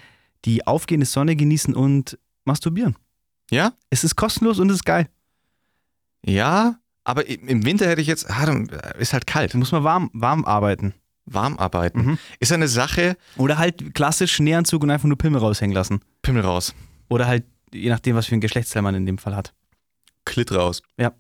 [0.45, 2.97] die aufgehende Sonne genießen und masturbieren.
[3.51, 3.73] Ja?
[3.89, 5.09] Es ist kostenlos und es ist geil.
[6.25, 9.55] Ja, aber im Winter hätte ich jetzt, ah, dann ist halt kalt.
[9.55, 10.95] Da muss man warm, warm arbeiten.
[11.25, 12.03] Warm arbeiten.
[12.03, 12.19] Mhm.
[12.41, 16.01] Ist eine Sache, Oder halt klassisch Nähanzug und einfach nur Pimmel raushängen lassen.
[16.23, 16.75] Pimmel raus,
[17.09, 19.53] Oder halt, je nachdem, was für ein Geschlechtsteil man in dem Fall hat.
[20.25, 20.83] Klit raus.
[20.97, 21.13] Ja.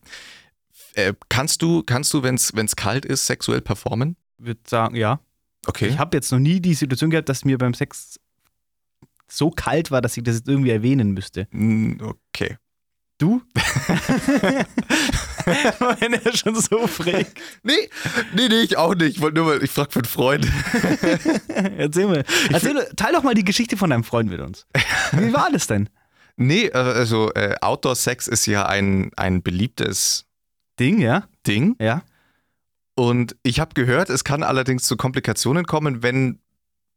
[0.94, 4.16] Äh, kannst du, kannst du, wenn es kalt ist, sexuell performen?
[4.38, 5.20] würde sagen, ja.
[5.66, 5.86] Okay.
[5.86, 8.18] Ich habe jetzt noch nie die Situation gehabt, dass mir beim Sex
[9.28, 11.46] so kalt war, dass ich das jetzt irgendwie erwähnen müsste.
[12.00, 12.58] Okay.
[13.18, 13.40] Du?
[16.00, 17.32] Wenn er schon so fragt.
[17.62, 17.88] Nee,
[18.34, 19.16] nee, nee, ich auch nicht.
[19.16, 20.46] Ich wollte nur mal, ich frage für einen Freund.
[21.78, 22.24] Erzähl mal.
[22.50, 24.66] Erzähl, teil doch mal die Geschichte von deinem Freund mit uns.
[25.12, 25.88] Wie war das denn?
[26.36, 30.24] Nee, äh, also äh, Outdoor-Sex ist ja ein, ein beliebtes
[30.80, 31.24] Ding, ja?
[31.46, 31.76] Ding.
[31.78, 32.02] Ja.
[32.94, 36.40] Und ich habe gehört, es kann allerdings zu Komplikationen kommen, wenn,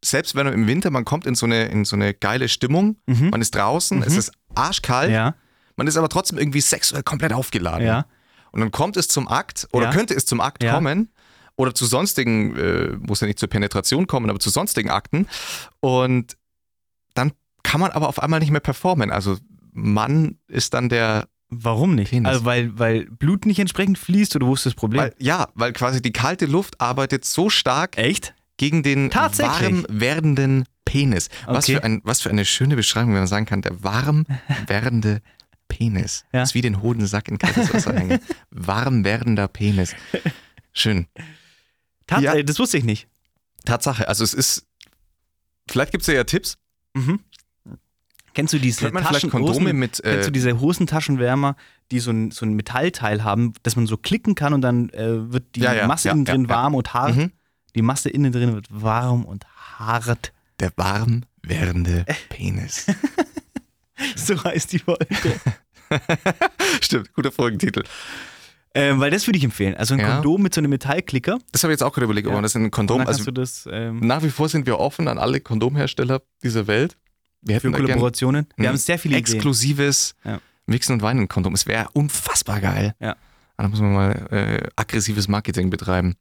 [0.02, 2.96] selbst wenn man im Winter, man kommt in so eine, in so eine geile Stimmung,
[3.06, 3.28] Mhm.
[3.28, 5.34] man ist draußen, es ist arschkalt, Ja.
[5.76, 7.86] man ist aber trotzdem irgendwie sexuell komplett aufgeladen.
[7.86, 8.06] Ja.
[8.56, 9.90] Und dann kommt es zum Akt oder Ja.
[9.92, 10.72] könnte es zum Akt Ja.
[10.72, 11.10] kommen
[11.56, 15.26] oder zu sonstigen, äh, muss ja nicht zur Penetration kommen, aber zu sonstigen Akten.
[15.80, 16.38] Und
[17.12, 17.32] dann
[17.62, 19.10] kann man aber auf einmal nicht mehr performen.
[19.10, 19.36] Also
[19.72, 22.10] Mann ist dann der Warum nicht?
[22.10, 22.28] Penis.
[22.28, 25.02] Also weil, weil Blut nicht entsprechend fließt oder wo ist das Problem?
[25.02, 28.34] Weil, ja, weil quasi die kalte Luft arbeitet so stark Echt?
[28.56, 31.28] gegen den warm werdenden Penis.
[31.46, 31.76] Was, Okay.
[31.76, 34.24] für ein, was für eine schöne Beschreibung, wenn man sagen kann, der warm
[34.66, 35.20] werdende
[35.68, 36.24] Penis.
[36.32, 36.40] Ja.
[36.40, 38.20] Das ist wie den Hodensack in kaltes Wasser hängen.
[38.50, 39.94] Warm werdender Penis.
[40.72, 41.06] Schön.
[42.06, 42.34] Tat Ja.
[42.34, 43.08] äh, Das wusste ich nicht.
[43.64, 44.08] Tatsache.
[44.08, 44.66] Also es ist,
[45.68, 46.56] vielleicht gibt es ja, ja Tipps.
[46.94, 47.20] Mhm.
[48.34, 51.56] Kennst du diese Taschen- Kondome mit, Kennst äh, du diese Hosentaschenwärmer,
[51.90, 55.32] die so ein, so ein Metallteil haben, dass man so klicken kann und dann äh,
[55.32, 57.16] wird die Ja, Masse innen drin warm und hart?
[57.16, 57.32] Mhm.
[57.74, 59.46] Die Masse innen drin wird warm und
[59.78, 60.32] hart.
[60.60, 62.86] Der warm werdende Penis.
[64.26, 65.06] So heißt die Folge.
[66.80, 67.82] Stimmt, guter Folgentitel.
[68.74, 69.74] ähm, weil das würde ich empfehlen.
[69.76, 70.14] Also ein Ja.
[70.14, 71.38] Kondom mit so einem Metallklicker.
[71.52, 72.36] Das habe ich jetzt auch gerade überlegt, ob Ja.
[72.36, 75.08] man das in ein Kondom, also du das ähm, nach wie vor sind wir offen
[75.08, 76.96] an alle Kondomhersteller dieser Welt.
[77.42, 78.48] Wir für Kollaborationen.
[78.56, 79.34] Wir haben sehr viele Ideen.
[79.36, 80.40] exklusives Ja.
[80.66, 81.54] Wichsen und Weinen Kondom.
[81.54, 82.94] Es wäre unfassbar geil.
[83.00, 83.14] Ja.
[83.56, 86.16] Da muss man mal äh, aggressives Marketing betreiben.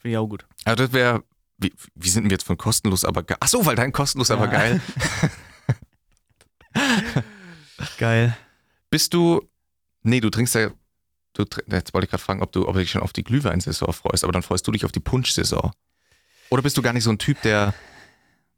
[0.00, 0.44] Finde ich auch gut.
[0.64, 1.22] Also das wäre,
[1.58, 3.36] wie, wie sind wir jetzt von kostenlos aber geil?
[3.40, 4.50] Achso, weil dein kostenlos aber Ja.
[4.50, 4.80] geil.
[7.98, 8.36] Geil.
[8.90, 9.42] Bist du,
[10.02, 10.70] nee, du trinkst ja,
[11.34, 13.92] du, jetzt wollte ich gerade fragen, ob du, ob du dich schon auf die Glühweinsaison
[13.92, 15.72] freust, aber dann freust du dich auf die Punschsaison.
[16.50, 17.74] Oder bist du gar nicht so ein Typ, der,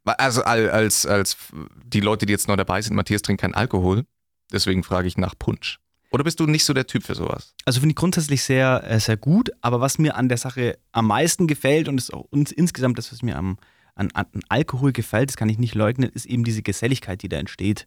[0.05, 1.37] also al- als, als
[1.85, 4.05] die Leute, die jetzt neu dabei sind, Matthias trinkt keinen Alkohol,
[4.53, 5.81] deswegen frage ich nach Punsch.
[6.11, 7.55] Oder bist du nicht so der Typ für sowas?
[7.67, 11.07] Also finde ich grundsätzlich sehr, äh, sehr gut, aber was mir an der Sache am
[11.09, 13.59] meisten gefällt und ist auch uns insgesamt das, was mir am,
[13.95, 17.37] an, an Alkohol gefällt, das kann ich nicht leugnen, ist eben diese Geselligkeit, die da
[17.37, 17.87] entsteht.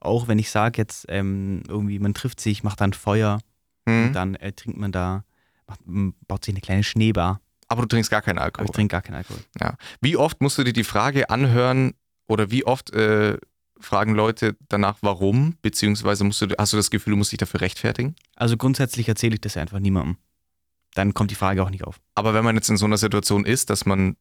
[0.00, 3.38] Auch wenn ich sage jetzt ähm, irgendwie, man trifft sich, macht dann Feuer
[3.88, 4.06] Hm?
[4.08, 5.24] und dann äh, trinkt man da,
[5.66, 5.80] macht,
[6.28, 8.66] baut sich eine kleine Schneebar, Aber du trinkst gar keinen aber Alkohol.
[8.66, 9.40] ich trinke gar keinen Alkohol.
[9.60, 9.76] Ja.
[10.00, 11.94] Wie oft musst du dir die Frage anhören
[12.28, 13.38] oder wie oft äh,
[13.78, 15.56] fragen Leute danach, warum?
[15.62, 18.14] Beziehungsweise musst du, hast du das Gefühl, du musst dich dafür rechtfertigen?
[18.36, 20.18] Also grundsätzlich erzähle ich das einfach niemandem.
[20.94, 22.00] Dann kommt die Frage auch nicht auf.
[22.14, 24.16] Aber wenn man jetzt in so einer Situation ist, dass man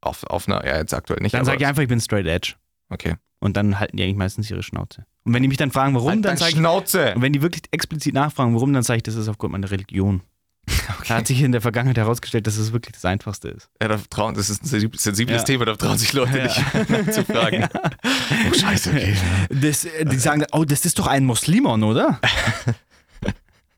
[0.00, 2.26] auf, auf einer, ja, jetzt aktuell nicht, Dann aber, sage ich einfach, ich bin straight
[2.26, 2.54] edge.
[2.88, 3.16] okay.
[3.40, 5.06] Und dann halten die eigentlich meistens ihre Schnauze.
[5.24, 7.14] Und wenn die mich dann fragen, warum, Halt dann sage ich, Schnauze!
[7.14, 10.22] Und wenn die wirklich explizit nachfragen, warum, dann sage ich, das ist aufgrund meiner Religion.
[11.08, 13.68] Da hat sich in der Vergangenheit herausgestellt, dass es wirklich das Einfachste ist.
[13.82, 15.42] Ja, da trauen, das ist ein sensi- sensibles Ja.
[15.44, 16.44] Thema, da trauen sich Leute Ja.
[16.44, 17.68] nicht zu fragen.
[17.74, 19.16] Oh, scheiße, okay.
[19.48, 22.20] Das, die sagen, oh, das ist doch ein Muslimon, oder?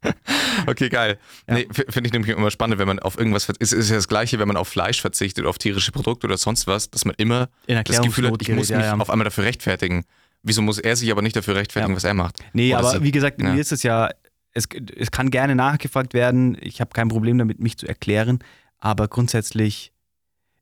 [0.66, 1.18] Okay, geil.
[1.48, 1.54] Ja.
[1.54, 3.72] Nee, Finde ich nämlich immer spannend, wenn man auf irgendwas verzichtet.
[3.78, 6.66] Es ist ja das Gleiche, wenn man auf Fleisch verzichtet, auf tierische Produkte oder sonst
[6.66, 8.96] was, dass man immer das Gefühl hat, ich muss mich ja, ja.
[8.96, 10.04] auf einmal dafür rechtfertigen.
[10.42, 12.40] Wieso muss er sich aber nicht dafür rechtfertigen, was er macht?
[12.52, 14.10] Nee, Oder aber so- wie gesagt, mir ist es ja,
[14.52, 16.56] es, es kann gerne nachgefragt werden.
[16.60, 18.40] Ich habe kein Problem damit, mich zu erklären.
[18.78, 19.92] Aber grundsätzlich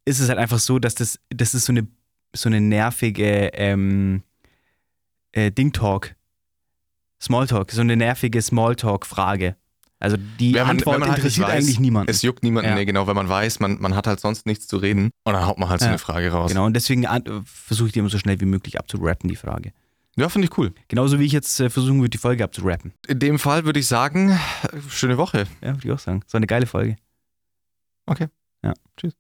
[0.05, 1.87] ist es halt einfach so, dass das, das ist so eine,
[2.35, 4.23] so eine nervige ähm,
[5.33, 6.15] äh, Ding-Talk,
[7.23, 9.57] Smalltalk, so eine nervige Smalltalk-Frage.
[9.99, 12.11] Also die Wenn man- Antwort wenn man halt interessiert weiß, eigentlich niemanden.
[12.11, 12.75] Es juckt niemanden, Ja.
[12.77, 15.11] nee, genau, weil man weiß, man, man hat halt sonst nichts zu reden.
[15.25, 15.91] Und dann haut man halt so Ja.
[15.91, 16.49] eine Frage raus.
[16.51, 17.07] Genau, und deswegen
[17.45, 19.73] versuche ich die immer so schnell wie möglich abzurappen, die Frage.
[20.17, 20.73] Ja, finde ich cool.
[20.89, 22.93] Genauso wie ich jetzt äh, versuchen würde, die Folge abzurappen.
[23.07, 24.39] In dem Fall würde ich sagen,
[24.89, 25.47] schöne Woche.
[25.63, 26.23] Ja, würde ich auch sagen.
[26.27, 26.97] So eine geile Folge.
[28.07, 28.29] Okay.
[28.65, 28.73] Ja.
[28.97, 29.13] Tschüss.